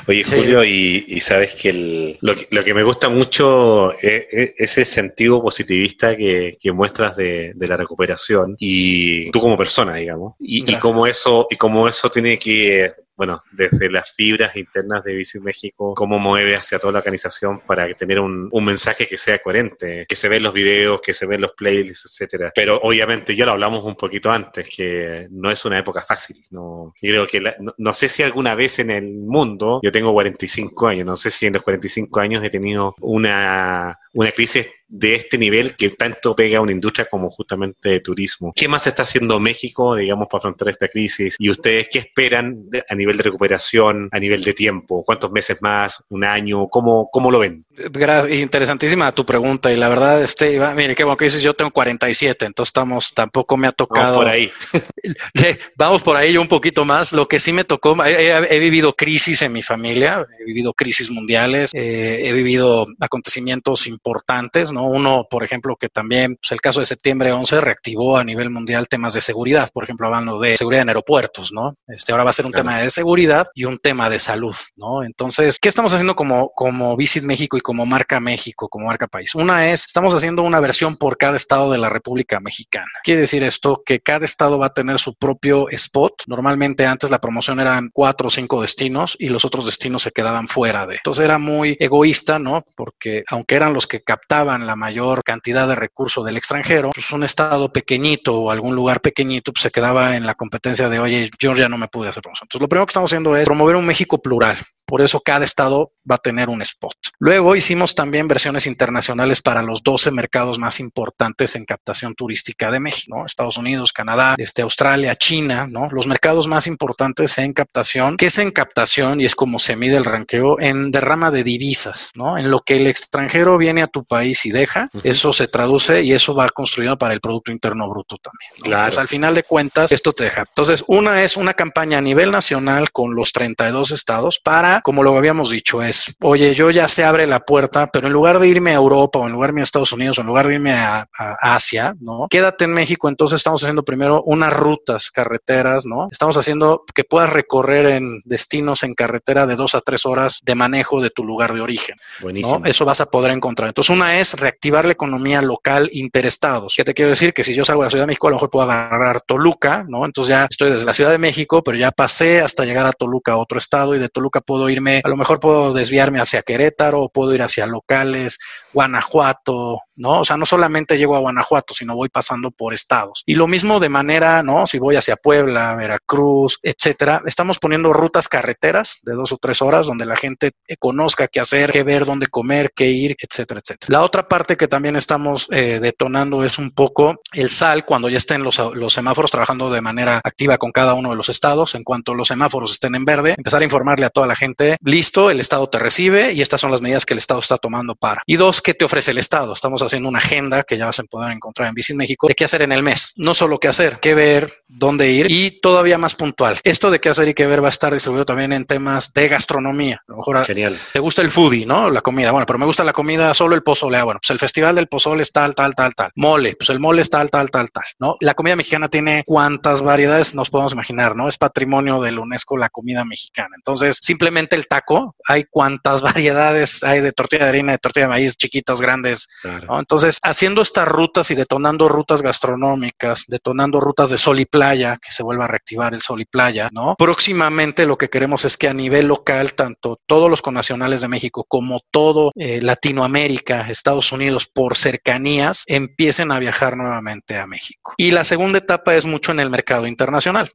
[0.07, 6.59] Oye, Julio, y, sabes que, lo que me gusta mucho es, ese sentido positivista que,
[6.73, 11.89] muestras de, la recuperación y tú como persona, digamos, y, y cómo eso y cómo
[11.89, 16.95] eso tiene que bueno, desde las fibras internas de Visit México, cómo mueve hacia toda
[16.95, 20.53] la organización para tener un, un, mensaje que sea coherente, que se ve en los
[20.53, 22.53] videos, que se ve en los playlists, etcétera.
[22.55, 26.37] Pero obviamente ya lo hablamos un poquito antes, que no es una época fácil.
[26.51, 27.43] No, yo creo que
[27.77, 31.47] no, sé si alguna vez en el mundo, yo tengo 45 años, no sé si
[31.47, 36.59] en los 45 años he tenido una, una crisis de este nivel que tanto pega
[36.59, 38.53] a una industria como justamente de turismo.
[38.55, 41.35] ¿Qué más está haciendo México, digamos, para afrontar esta crisis?
[41.37, 45.03] ¿Y ustedes qué esperan a nivel de recuperación, a nivel de tiempo?
[45.05, 46.05] ¿Cuántos meses más?
[46.11, 46.69] ¿Un año?
[46.69, 47.65] ¿Cómo, cómo lo ven?
[47.77, 52.47] Interesantísima tu pregunta y la verdad, este, mire, qué bueno que dices, yo tengo 47,
[52.47, 54.19] entonces estamos, tampoco me ha tocado.
[54.19, 54.53] Vamos por ahí.
[55.77, 57.13] Vamos por ahí un poquito más.
[57.13, 61.73] Lo que sí me tocó, he, vivido crisis en mi familia, he vivido crisis mundiales,
[61.75, 64.85] eh, he vivido acontecimientos importantes, ¿no?
[64.85, 68.87] Uno, por ejemplo, que también, pues el caso de septiembre 11 reactivó a nivel mundial
[68.89, 71.75] temas de seguridad, por ejemplo, hablando de seguridad en aeropuertos, ¿no?
[71.89, 75.03] Este ahora va a ser un tema de seguridad y un tema de salud, ¿no?
[75.03, 79.35] Entonces, ¿qué estamos haciendo como, como Visit México y como marca México, como marca país?
[79.35, 82.91] Una es, estamos haciendo una versión por cada estado de la República Mexicana.
[83.03, 86.25] Quiere decir esto que cada estado va a tener su propio spot.
[86.27, 90.47] Normalmente antes la promoción eran cuatro o cinco destinos y los otros destinos se quedaban
[90.47, 90.97] fuera de.
[90.97, 92.65] Entonces era muy egoísta, ¿no?
[92.77, 97.25] Porque aunque eran los que captaban la mayor cantidad de recursos del extranjero, pues un
[97.25, 101.69] estado pequeñito o algún lugar pequeñito pues se quedaba en la competencia de, oye, Georgia
[101.69, 102.45] no me pude hacer promoción.
[102.47, 104.57] Entonces lo primero que estamos haciendo es promover un México plural.
[104.87, 106.95] Por eso cada estado va a tener un spot.
[107.19, 112.81] Luego hicimos también versiones internacionales para los 12 mercados más importantes en captación turística de
[112.81, 113.27] México, ¿no?
[113.27, 115.89] Estados Unidos, Canadá, este, Australia, China, ¿no?
[115.91, 118.17] Los mercados más importantes en captación.
[118.17, 119.21] ¿Qué es en captación?
[119.21, 122.37] Y es como se mide el ranqueo en derrama de divisas, ¿no?
[122.39, 126.13] En lo que el extranjero viene a tu país y deja, eso se traduce y
[126.13, 128.51] eso va construido para el Producto Interno Bruto también.
[128.63, 128.83] Claro.
[128.85, 130.43] Entonces, al final de cuentas, esto te deja.
[130.43, 135.17] Entonces, una es una campaña a nivel nacional con los 32 estados para como lo
[135.17, 138.73] habíamos dicho, es, oye, yo ya se abre la puerta, pero en lugar de irme
[138.73, 140.73] a Europa o en lugar de irme a Estados Unidos o en lugar de irme
[140.73, 141.09] a,
[141.41, 142.27] Asia, ¿no?
[142.29, 146.09] Quédate en México, entonces estamos haciendo primero unas rutas, carreteras, ¿no?
[146.11, 150.55] Estamos haciendo que puedas recorrer en destinos en carretera de dos a tres horas de
[150.55, 151.97] manejo de tu lugar de origen.
[152.21, 152.59] Buenísimo.
[152.59, 152.67] ¿no?
[152.67, 153.69] Eso vas a poder encontrar.
[153.69, 156.75] Entonces, una es reactivar la economía local interestados.
[156.77, 157.33] ¿Qué te quiero decir?
[157.33, 159.85] Que si yo salgo de la Ciudad de México, a lo mejor puedo agarrar Toluca,
[159.89, 160.05] ¿no?
[160.05, 163.33] Entonces ya estoy desde la Ciudad de México, pero ya pasé hasta llegar a Toluca,
[163.33, 167.09] a otro estado, y de Toluca puedo irme, a lo mejor puedo desviarme hacia Querétaro,
[167.09, 168.39] puedo ir hacia locales,
[168.73, 170.21] Guanajuato, ¿no?
[170.21, 173.23] O sea, no solamente llego a Guanajuato, sino voy pasando por estados.
[173.27, 174.67] Y lo mismo de manera, ¿no?
[174.67, 179.87] Si voy hacia Puebla, Veracruz, etcétera, estamos poniendo rutas carreteras de dos o tres horas
[179.87, 183.89] donde la gente conozca qué hacer, qué ver, dónde comer, qué ir, etcétera, etcétera.
[183.91, 188.19] La otra parte que también estamos eh, detonando es un poco el SAL cuando ya
[188.19, 191.75] estén los, los semáforos trabajando de manera activa con cada uno de los estados.
[191.75, 195.31] En cuanto los semáforos estén en verde, empezar a informarle a toda la gente, listo,
[195.31, 198.23] el estado te recibe y estas son las medidas que el estado está tomando para.
[198.27, 199.53] Y dos, ¿qué te ofrece el estado?
[199.53, 202.45] Estamos haciendo una agenda que ya vas a poder encontrar en Visit México de qué
[202.45, 203.13] hacer en el mes.
[203.17, 206.59] No solo qué hacer, qué ver, dónde ir y todavía más puntual.
[206.65, 209.29] Esto de qué hacer y qué ver va a estar distribuido también en temas de
[209.29, 210.03] gastronomía.
[210.09, 210.79] A lo mejor Genial.
[210.93, 211.91] te gusta el foodie, ¿no?
[211.91, 212.31] La comida.
[212.31, 213.99] Bueno, pero me gusta la comida solo el pozole.
[213.99, 216.11] Ah, bueno, pues el festival del pozole es tal, tal, tal, tal.
[216.17, 218.17] Mole, pues el mole es tal, tal, tal, tal, ¿no?
[218.21, 221.29] La comida mexicana tiene cuántas variedades nos podemos imaginar, ¿no?
[221.29, 223.55] Es patrimonio del UNESCO la comida mexicana.
[223.57, 228.11] Entonces, simplemente el taco, hay cuántas variedades hay de tortilla de harina, de tortilla de
[228.11, 229.29] maíz, chiquitos, grandes.
[229.79, 235.13] Entonces, haciendo estas rutas y detonando rutas gastronómicas, detonando rutas de sol y playa, que
[235.13, 236.95] se vuelva a reactivar el sol y playa, ¿no?
[236.97, 241.45] Próximamente lo que queremos es que a nivel local, tanto todos los connacionales de México
[241.49, 247.95] como todo eh, Latinoamérica, Estados Unidos, por cercanías, empiecen a viajar nuevamente a México.
[247.97, 250.51] Y la segunda etapa es mucho en el mercado internacional,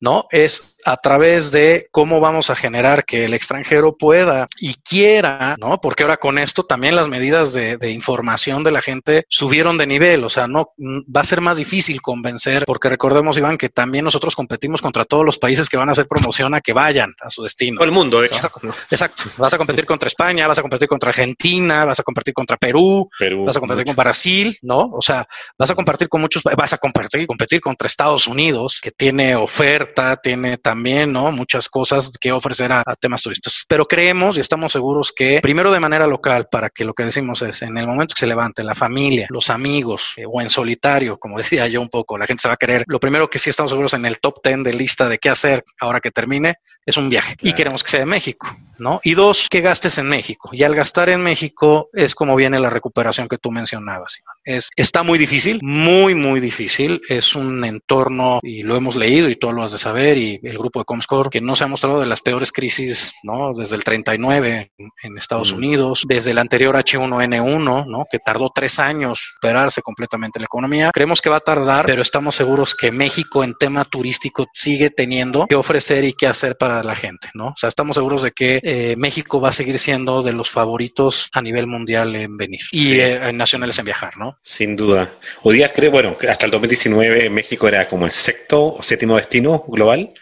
[0.00, 0.26] ¿no?
[0.30, 5.80] Es a través de cómo vamos a generar que el extranjero pueda y quiera, ¿no?
[5.80, 10.24] Porque ahora con esto también las medidas de, información de la gente subieron de nivel,
[10.24, 14.34] o sea, no va a ser más difícil convencer, porque recordemos, Iván, que también nosotros
[14.34, 17.42] competimos contra todos los países que van a hacer promoción a que vayan a su
[17.42, 17.76] destino.
[17.76, 18.50] Todo el mundo, de hecho.
[18.90, 19.24] exacto.
[19.36, 23.08] Vas a competir contra España, vas a competir contra Argentina, vas a competir contra Perú,
[23.44, 24.90] vas a competir con Brasil, ¿no?
[24.92, 25.26] O sea,
[25.58, 30.16] vas a compartir con muchos, vas a competir, competir contra Estados Unidos, que tiene oferta,
[30.16, 31.32] tiene también, ¿no?
[31.32, 33.64] Muchas cosas que ofrecer a, temas turísticos.
[33.68, 37.42] Pero creemos y estamos seguros que, primero de manera local, para que lo que decimos
[37.42, 41.18] es, en el momento que se levante la familia, los amigos, eh, o en solitario,
[41.18, 42.84] como decía yo un poco, la gente se va a querer.
[42.86, 45.64] Lo primero que sí estamos seguros en el top 10 de lista de qué hacer
[45.80, 46.56] ahora que termine
[46.86, 47.36] es un viaje.
[47.40, 48.54] Y queremos que sea de México.
[48.78, 49.00] ¿No?
[49.04, 50.50] Y dos, que gastes en México.
[50.52, 54.18] Y al gastar en México es como viene la recuperación que tú mencionabas.
[54.44, 57.00] Es, está muy difícil, muy, muy difícil.
[57.08, 60.58] Es un entorno, y lo hemos leído y todo lo has de saber, y el
[60.58, 63.52] grupo de Comscore, que no se ha mostrado de las peores crisis, ¿no?
[63.54, 65.56] Desde el 39 en, Estados mm.
[65.56, 68.04] Unidos, desde el anterior H1N1, ¿no?
[68.10, 70.90] Que tardó tres años superarse completamente la economía.
[70.92, 75.46] Creemos que va a tardar, pero estamos seguros que México en tema turístico sigue teniendo
[75.46, 77.48] que ofrecer y qué hacer para la gente, ¿no?
[77.48, 81.28] O sea, estamos seguros de que eh, México va a seguir siendo de los favoritos
[81.34, 84.38] a nivel mundial en venir y eh, en nacionales en viajar, ¿no?
[84.40, 85.18] Sin duda.
[85.42, 89.64] Hoy día creo, bueno, hasta el 2019 México era como el sexto o séptimo destino
[89.68, 90.14] global.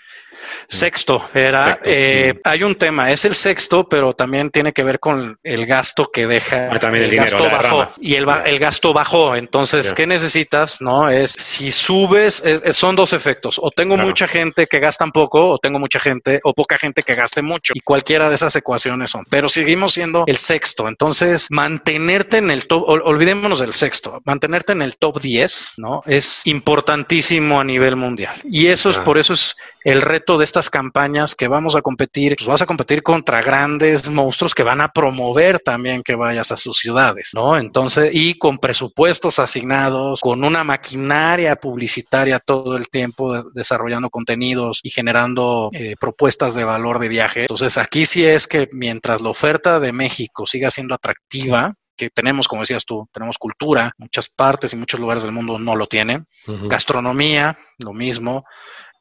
[0.69, 5.39] Sexto, era, eh, hay un tema, es el sexto, pero también tiene que ver con
[5.43, 6.71] el gasto que deja.
[6.73, 9.37] Ah, también el, dinero, gasto bajó, y el, el, gasto bajó.
[9.37, 10.81] Entonces, ¿qué necesitas?
[10.81, 13.59] No es si subes, son dos efectos.
[13.61, 17.15] O tengo mucha gente que gasta poco, o tengo mucha gente, o poca gente que
[17.15, 17.73] gaste mucho.
[17.75, 19.25] Y cualquiera de esas ecuaciones son.
[19.29, 20.89] Pero seguimos siendo el sexto.
[20.89, 26.03] Entonces, mantenerte en el top, olvidémonos del sexto, mantenerte en el top 10, ¿no?
[26.07, 28.35] Es importantísimo a nivel mundial.
[28.45, 32.37] Y eso es por eso es el reto de estas campañas que vamos a competir,
[32.37, 36.59] pues vas a competir contra grandes monstruos que van a promover también que vayas a
[36.59, 37.57] sus ciudades, ¿no?
[37.57, 44.91] Entonces, y con presupuestos asignados, con una maquinaria publicitaria todo el tiempo desarrollando contenidos y
[44.91, 47.41] generando eh, propuestas de valor de viaje.
[47.43, 52.47] Entonces, aquí sí es que mientras la oferta de México siga siendo atractiva, que tenemos,
[52.47, 56.27] como decías tú, tenemos cultura, muchas partes y muchos lugares del mundo no lo tienen.
[56.47, 58.45] Gastronomía, lo mismo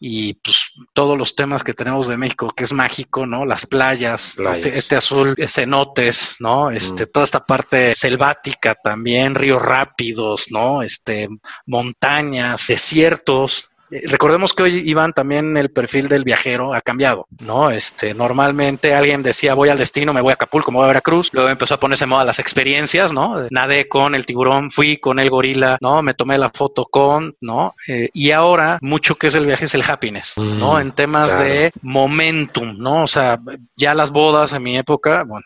[0.04, 3.46] y pues todos los temas que tenemos de México, que es mágico, ¿no?
[3.46, 4.36] Las playas,
[4.66, 6.72] Este, azul, cenotes, ¿no?
[6.72, 10.82] Este, toda esta parte selvática también, ríos rápidos, ¿no?
[10.82, 11.30] Este,
[11.68, 13.71] montañas, desiertos,
[14.08, 17.70] recordemos que hoy Iván también el perfil del viajero ha cambiado, ¿no?
[17.70, 21.30] Este, normalmente alguien decía voy al destino, me voy a Acapulco, me voy a Veracruz,
[21.34, 23.48] luego empezó a ponerse moda las experiencias, ¿no?
[23.50, 26.02] Nadé con el tiburón, fui con el gorila, ¿no?
[26.02, 27.76] Me tomé la foto con, ¿no?
[27.88, 30.80] Eh, y ahora mucho que es el viaje es el happiness, ¿no?
[30.80, 33.04] En temas de momentum, ¿no?
[33.04, 33.40] O sea,
[33.76, 35.46] ya las bodas en mi época, bueno,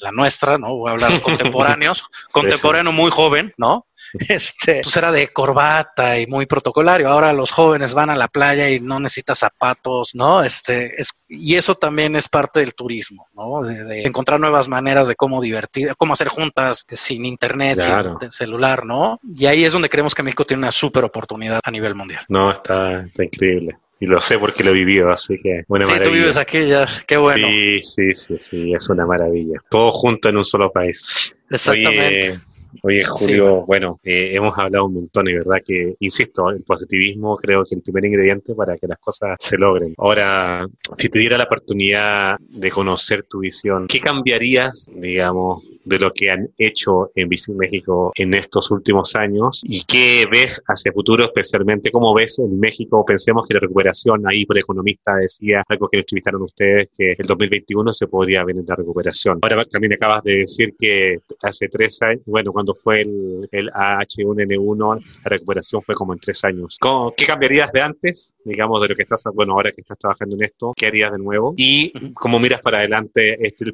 [0.00, 0.74] la, nuestra, ¿no?
[0.74, 3.86] Voy a hablar contemporáneos, contemporáneo muy joven, ¿no?
[4.28, 7.08] este, pues era de corbata y muy protocolario.
[7.08, 10.42] Ahora los jóvenes van a la playa y no necesitan zapatos, ¿no?
[10.42, 13.62] Este, es, y eso también es parte del turismo, ¿no?
[13.62, 19.20] De, encontrar nuevas maneras de cómo divertir, cómo hacer juntas sin internet, sin celular, ¿no?
[19.36, 22.22] Y ahí es donde creemos que México tiene una súper oportunidad a nivel mundial.
[22.28, 25.92] No, está, está increíble y lo sé porque lo he vivido, así que buena sí,
[26.02, 27.46] tú vives aquí ya, qué bueno.
[27.46, 29.60] Sí, sí, sí, sí, es una maravilla.
[29.68, 31.36] Todo junto en un solo país.
[31.50, 32.30] Exactamente.
[32.30, 32.40] Oye,
[32.80, 37.74] Julio, bueno, eh, hemos hablado un montón y verdad que, insisto, el positivismo creo que
[37.74, 39.94] es el primer ingrediente para que las cosas se logren.
[39.98, 46.12] Ahora, si te diera la oportunidad de conocer tu visión, ¿qué cambiarías, digamos, de lo
[46.12, 51.24] que han hecho en Visit México en estos últimos años y qué ves hacia futuro,
[51.24, 53.04] especialmente cómo ves en México.
[53.04, 57.92] Pensemos que la recuperación, ahí por economista decía algo que entrevistaron ustedes, que el 2021
[57.92, 59.38] se podría venir la recuperación.
[59.42, 65.04] Ahora también acabas de decir que hace tres años, bueno, cuando fue el, el AH1N1,
[65.24, 66.78] la recuperación fue como en tres años.
[67.16, 70.44] ¿Qué cambiarías de antes, digamos, de lo que estás, bueno, ahora que estás trabajando en
[70.44, 71.54] esto, qué harías de nuevo?
[71.56, 73.72] Y cómo miras para adelante este,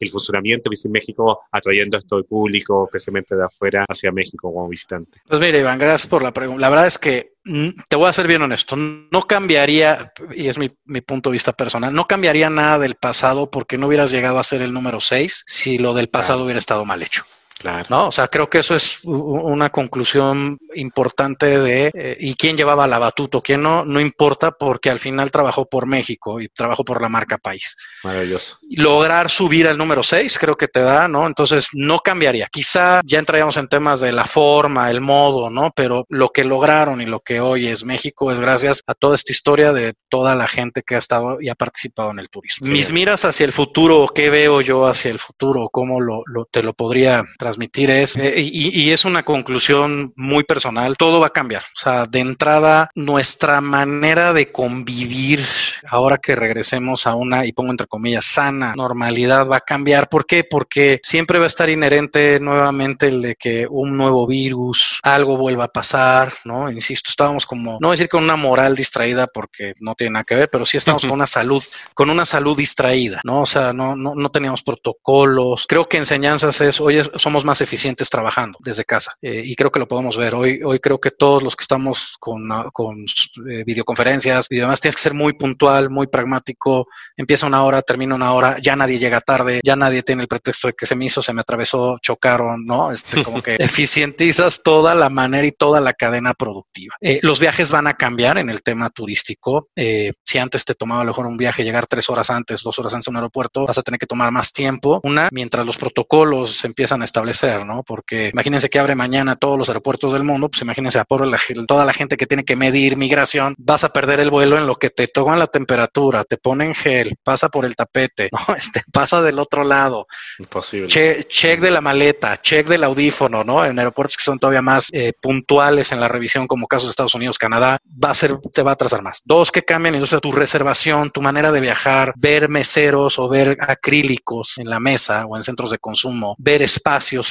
[0.00, 4.52] el funcionamiento de Visit México atrayendo a esto el público, especialmente de afuera, hacia México
[4.52, 5.20] como visitante?
[5.26, 6.60] Pues mira, Iván, gracias por la pregunta.
[6.60, 10.58] La verdad es que mm, te voy a ser bien honesto, no cambiaría, y es
[10.58, 14.38] mi, mi, punto de vista personal, no cambiaría nada del pasado porque no hubieras llegado
[14.38, 17.24] a ser el número 6 si lo del pasado hubiera estado mal hecho.
[17.64, 17.86] Claro.
[17.88, 18.08] ¿no?
[18.08, 22.98] O sea, creo que eso es una conclusión importante de eh, y quién llevaba la
[22.98, 27.08] batuta, quién no, no importa porque al final trabajó por México y trabajó por la
[27.08, 27.74] marca país.
[28.02, 28.58] Maravilloso.
[28.68, 31.26] Lograr subir al número 6 creo que te da, ¿no?
[31.26, 32.48] Entonces no cambiaría.
[32.52, 35.72] Quizá ya entraríamos en temas de la forma, el modo, ¿no?
[35.74, 39.32] Pero lo que lograron y lo que hoy es México es gracias a toda esta
[39.32, 42.66] historia de toda la gente que ha estado y ha participado en el turismo.
[42.66, 45.70] Mis miras hacia el futuro, ¿qué veo yo hacia el futuro?
[45.72, 50.96] ¿Cómo lo, lo te lo podría transmitir es, eh, y, es una conclusión muy personal,
[50.96, 51.62] todo va a cambiar.
[51.62, 55.44] O sea, de entrada, nuestra manera de convivir,
[55.88, 60.08] ahora que regresemos a una, y pongo entre comillas, sana normalidad, va a cambiar.
[60.08, 60.44] ¿Por qué?
[60.44, 65.64] Porque siempre va a estar inherente nuevamente el de que un nuevo virus, algo vuelva
[65.64, 66.70] a pasar, ¿no?
[66.70, 70.50] Insisto, estábamos como, no decir con una moral distraída porque no tiene nada que ver,
[70.50, 71.62] pero sí estamos con una salud,
[71.94, 73.42] con una salud distraída, ¿no?
[73.42, 75.66] O sea, no, no, no teníamos protocolos.
[75.66, 79.14] Creo que enseñanzas es, oye, somos más eficientes trabajando desde casa.
[79.22, 80.34] Eh, y creo que lo podemos ver.
[80.34, 83.06] Hoy, hoy creo que todos los que estamos con, con
[83.50, 86.86] eh, videoconferencias y demás, tienes que ser muy puntual, muy pragmático.
[87.16, 90.68] Empieza una hora, termina una hora, ya nadie llega tarde, ya nadie tiene el pretexto
[90.68, 92.92] de que se me hizo, se me atravesó, chocaron, ¿no?
[92.92, 96.96] Este, como que eficientizas toda la manera y toda la cadena productiva.
[97.00, 99.68] Eh, los viajes van a cambiar en el tema turístico.
[99.74, 102.92] si antes te tomaba a lo mejor un viaje llegar tres horas antes, dos horas
[102.92, 105.00] antes a un aeropuerto, vas a tener que tomar más tiempo.
[105.04, 107.82] Una, mientras los protocolos empiezan a establecer establecer, ¿no?
[107.82, 111.38] Porque imagínense que abre mañana todos los aeropuertos del mundo, pues imagínense a por la,
[111.66, 114.76] toda la gente que tiene que medir migración, vas a perder el vuelo en lo
[114.76, 118.54] que te toman la temperatura, te ponen gel, pasa por el tapete, ¿no?
[118.54, 120.06] Este, pasa del otro lado.
[120.38, 120.88] Imposible.
[120.88, 123.64] check de la maleta, check del audífono, ¿no?
[123.64, 127.14] En aeropuertos que son todavía más eh, puntuales en la revisión, como casos de Estados
[127.14, 129.22] Unidos, Canadá, va a ser, te va a atrasar más.
[129.24, 134.58] Dos, que cambien entonces tu reservación, tu manera de viajar, ver meseros o ver acrílicos
[134.58, 136.62] en la mesa o en centros de consumo, ver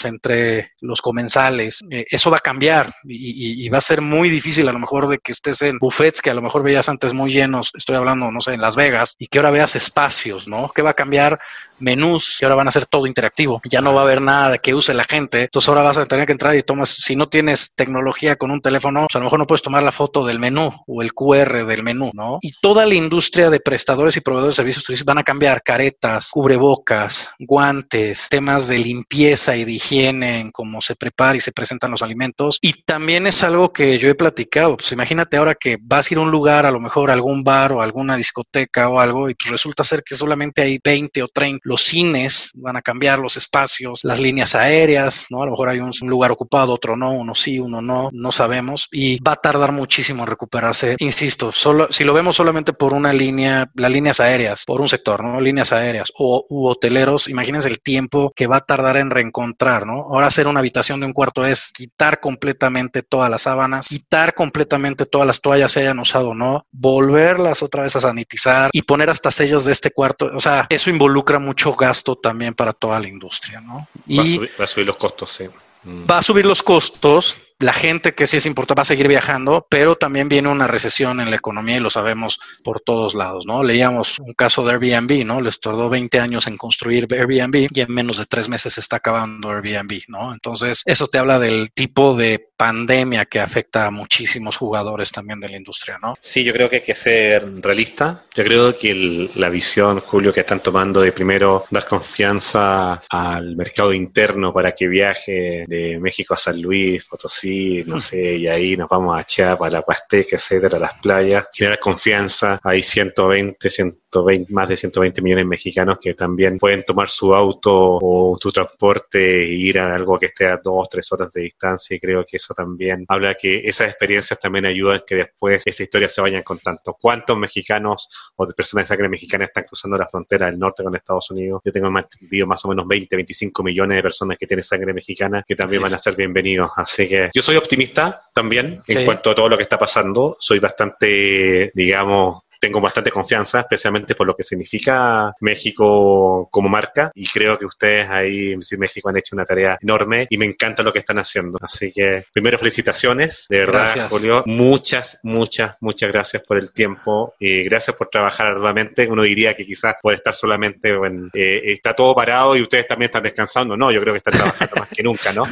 [0.06, 4.74] entre los comensales, eh, eso va a cambiar y, va a ser muy difícil a
[4.74, 7.72] lo mejor de que estés en buffets que a lo mejor veías antes muy llenos,
[7.76, 10.72] estoy hablando, no sé, en Las Vegas, y que ahora veas espacios, ¿no?
[10.74, 11.40] ¿Qué va a cambiar?
[11.84, 13.62] menús que ahora van a ser todo interactivo.
[13.70, 15.44] Ya no va a haber nada que use la gente.
[15.44, 18.62] Entonces ahora vas a tener que entrar y tomas, si no tienes tecnología con un
[18.62, 21.66] teléfono, pues a lo mejor no puedes tomar la foto del menú o el QR
[21.66, 22.40] del menú, ¿no?
[22.42, 27.32] Y toda la industria de prestadores y proveedores de servicios van a cambiar caretas, cubrebocas,
[27.40, 32.02] guantes, temas de limpieza y de higiene en cómo se prepara y se presentan los
[32.02, 32.58] alimentos.
[32.62, 34.78] Y también es algo que yo he platicado.
[34.78, 37.74] Pues imagínate ahora que vas a ir a un lugar, a lo mejor algún bar
[37.74, 41.54] o alguna discoteca o algo, y pues resulta ser que solamente hay 20 o 30
[41.64, 45.42] los cines van a cambiar los espacios, las líneas aéreas, ¿no?
[45.44, 48.88] A lo mejor hay un, lugar ocupado, otro no, uno sí, uno no, no sabemos
[48.92, 50.96] y va a tardar muchísimo en recuperarse.
[51.00, 55.24] Insisto, solo si lo vemos solamente por una línea, las líneas aéreas, por un sector,
[55.24, 55.40] ¿no?
[55.40, 59.94] Líneas aéreas o u hoteleros, imagínense el tiempo que va a tardar en reencontrar, ¿no?
[59.94, 65.06] Ahora hacer una habitación de un cuarto es quitar completamente todas las sábanas, quitar completamente
[65.06, 69.10] todas las toallas se hayan usado o no, volverlas otra vez a sanitizar y poner
[69.10, 70.30] hasta sellos de este cuarto.
[70.34, 73.88] O sea, eso involucra mucho gasto también para toda la industria, ¿no?
[74.08, 75.46] Y va a subir, los costos, sí.
[75.86, 79.66] Va a subir los costos, la gente que sí es importante va a seguir viajando,
[79.70, 83.64] pero también viene una recesión en la economía y lo sabemos por todos lados, ¿no?
[83.64, 85.42] Leíamos un caso de Airbnb, ¿no?
[85.42, 88.98] Les tardó 20 años en construir Airbnb y en menos de tres meses se está
[88.98, 90.34] acabando Airbnb, ¿no?
[90.34, 95.50] Entonces, eso te habla del tipo de pandemia que afecta a muchísimos jugadores también de
[95.50, 96.16] la industria, ¿no?
[96.22, 98.26] Sí, yo creo que hay que ser realista.
[98.34, 103.94] Yo creo que la visión, Julio, que están tomando de primero dar confianza al mercado
[103.94, 107.53] interno para que viaje de México a San Luis, Potosí,
[107.86, 111.80] no sé, y ahí nos vamos a Chiapas, a la Huasteca, etcétera, las playas, generar
[111.80, 112.60] confianza.
[112.64, 118.00] Hay 120, 120, más de 120 millones de mexicanos que también pueden tomar su auto
[118.02, 121.96] o su transporte e ir a algo que esté a dos, tres horas de distancia
[121.96, 126.10] y creo que eso también habla que esas experiencias también ayudan que después esa historia
[126.10, 126.98] se vayan contando.
[127.00, 130.96] ¿Cuántos mexicanos o de personas de sangre mexicana están cruzando la frontera del norte con
[130.96, 131.62] Estados Unidos?
[131.64, 135.44] Yo tengo entendido más o menos 20, 25 millones de personas que tienen sangre mexicana
[135.48, 136.72] que también van a ser bienvenidos.
[136.76, 140.38] Así que yo soy optimista también en cuanto a todo lo que está pasando.
[140.40, 147.12] Soy bastante, digamos, tengo bastante confianza, especialmente por lo que significa México como marca.
[147.14, 150.82] Y creo que ustedes ahí en México han hecho una tarea enorme y me encanta
[150.82, 151.58] lo que están haciendo.
[151.62, 154.44] Así que, primero, felicitaciones, de verdad, Julio.
[154.46, 159.10] Muchas, muchas, muchas gracias por el tiempo y gracias por trabajar arduamente.
[159.10, 163.08] Uno diría que quizás puede estar solamente, en, eh, está todo parado y ustedes también
[163.08, 163.76] están descansando.
[163.76, 165.44] No, yo creo que están trabajando más que nunca, ¿no?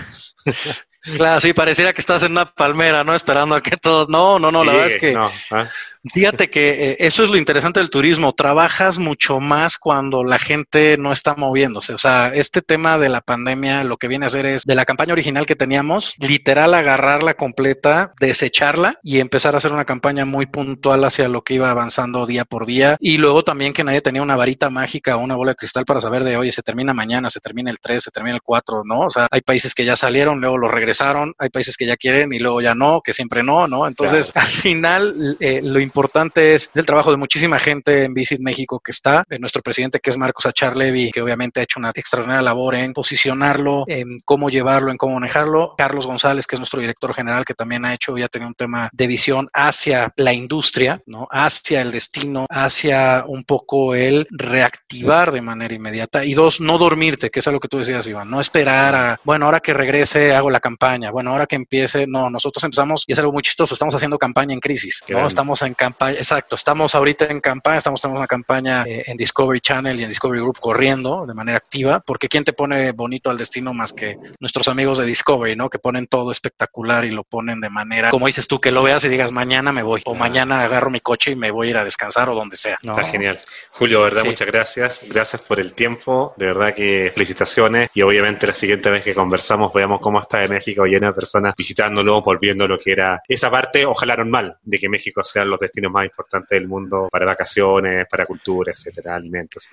[1.02, 3.16] Claro, sí, pareciera que estás en una palmera, ¿no?
[3.16, 4.06] Esperando a que todo.
[4.08, 5.16] No, no, no, la verdad es que.
[5.18, 5.68] ¿ah?
[6.10, 8.34] Fíjate que eh, eso es lo interesante del turismo.
[8.34, 11.94] Trabajas mucho más cuando la gente no está moviéndose.
[11.94, 14.86] O sea, este tema de la pandemia lo que viene a hacer es de la
[14.86, 20.48] campaña original que teníamos, literal agarrarla completa, desecharla y empezar a hacer una campaña muy
[20.48, 22.98] puntual hacia lo que iba avanzando día por día.
[23.00, 26.02] Y luego también que nadie tenía una varita mágica o una bola de cristal para
[26.02, 29.02] saber de, oye, se termina mañana, se termina el 3, se termina el 4, ¿no?
[29.02, 32.34] O sea, hay países que ya salieron, luego lo regresaron, hay países que ya quieren
[32.34, 33.88] y luego ya no, que siempre no, ¿no?
[33.88, 35.91] Entonces, al final, eh, lo importante
[36.36, 40.10] es, el trabajo de muchísima gente en Visit México que está, de nuestro presidente que
[40.10, 44.50] es Marcos Achar Levy, que obviamente ha hecho una extraordinaria labor en posicionarlo, en cómo
[44.50, 45.76] llevarlo, en cómo manejarlo.
[45.78, 48.90] Carlos González, que es nuestro director general, que también ha hecho, ya tenido un tema
[48.94, 51.28] de visión hacia la industria, ¿no?
[51.32, 56.26] Hacia el destino, hacia un poco el reactivar de manera inmediata.
[56.26, 59.46] Y dos, no dormirte, que es algo que tú decías, Iván, no esperar a, bueno,
[59.46, 63.20] ahora que regrese hago la campaña, bueno, ahora que empiece, no, nosotros empezamos, y es
[63.20, 65.28] algo muy chistoso, estamos haciendo campaña en crisis, ¿no?
[65.28, 69.60] Estamos en campaña, exacto, estamos ahorita en campaña, estamos en una campaña eh, en Discovery
[69.62, 73.38] Channel y en Discovery Group corriendo de manera activa, porque ¿quién te pone bonito al
[73.40, 75.72] destino más que nuestros amigos de Discovery, ¿no?
[75.72, 79.04] Que ponen todo espectacular y lo ponen de manera, como dices tú, que lo veas
[79.06, 81.78] y digas, mañana me voy, o mañana agarro mi coche y me voy a ir
[81.78, 82.78] a descansar o donde sea.
[82.80, 83.40] Está genial.
[83.72, 85.02] Julio, verdad, muchas gracias.
[85.10, 89.74] Gracias por el tiempo, de verdad que felicitaciones y obviamente la siguiente vez que conversamos
[89.74, 93.84] veamos cómo está de México lleno de personas visitándolo, volviendo lo que era esa parte,
[93.84, 98.26] ojalá normal, de que México sea los destinos más importantes del mundo para vacaciones, para
[98.26, 99.70] cultura, etcétera, alimentos.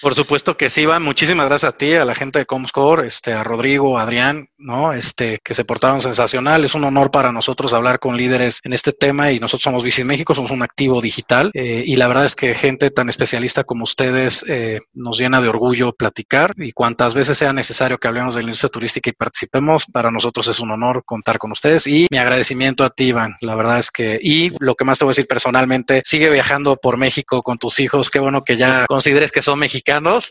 [0.00, 1.02] Por supuesto que sí, Iván.
[1.02, 4.92] Muchísimas gracias a ti, a la gente de Comscore, este, a Rodrigo, a Adrián, ¿no?
[4.92, 6.64] Este, que se portaron sensacional.
[6.64, 10.06] Es un honor para nosotros hablar con líderes en este tema y nosotros somos Visit
[10.06, 13.84] México, somos un activo digital eh, y la verdad es que gente tan especialista como
[13.84, 18.42] ustedes eh, nos llena de orgullo platicar y cuantas veces sea necesario que hablemos de
[18.42, 22.18] la industria turística y participemos, para nosotros es un honor contar con ustedes y mi
[22.18, 23.36] agradecimiento a ti, Iván.
[23.40, 26.76] La verdad es que, y lo que más te voy a decir personalmente, sigue viajando
[26.76, 28.10] por México con tus hijos.
[28.10, 29.80] Qué bueno que ya consideres que son mexicanos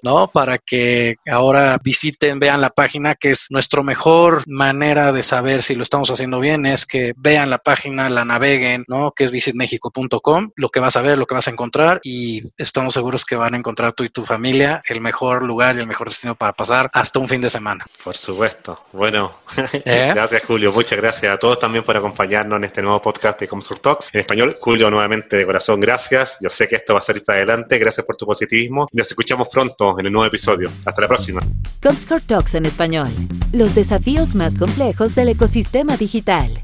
[0.04, 0.30] ¿no?
[0.32, 5.74] Para que ahora visiten, vean la página, que es nuestra mejor manera de saber si
[5.74, 9.12] lo estamos haciendo bien, es que vean la página, la naveguen, ¿no?
[9.12, 12.94] Que es visitmexico.com, lo que vas a ver, lo que vas a encontrar y estamos
[12.94, 16.10] seguros que van a encontrar tú y tu familia el mejor lugar y el mejor
[16.10, 17.86] destino para pasar hasta un fin de semana.
[18.04, 18.86] Por supuesto.
[18.94, 20.12] Bueno, ¿Eh?
[20.14, 23.80] gracias Julio, muchas gracias a todos también por acompañarnos en este nuevo podcast de Comsur
[23.80, 24.58] Talks en español.
[24.60, 26.38] Julio, nuevamente de corazón, gracias.
[26.42, 27.78] Yo sé que esto va a salir para adelante.
[27.78, 28.88] Gracias por tu positivismo.
[28.92, 30.70] Nos escuchamos pronto en el nuevo episodio.
[30.86, 31.42] Hasta la próxima.
[31.82, 33.10] Comscore Talks en español.
[33.54, 36.60] Los desafíos más complejos del ecosistema digital.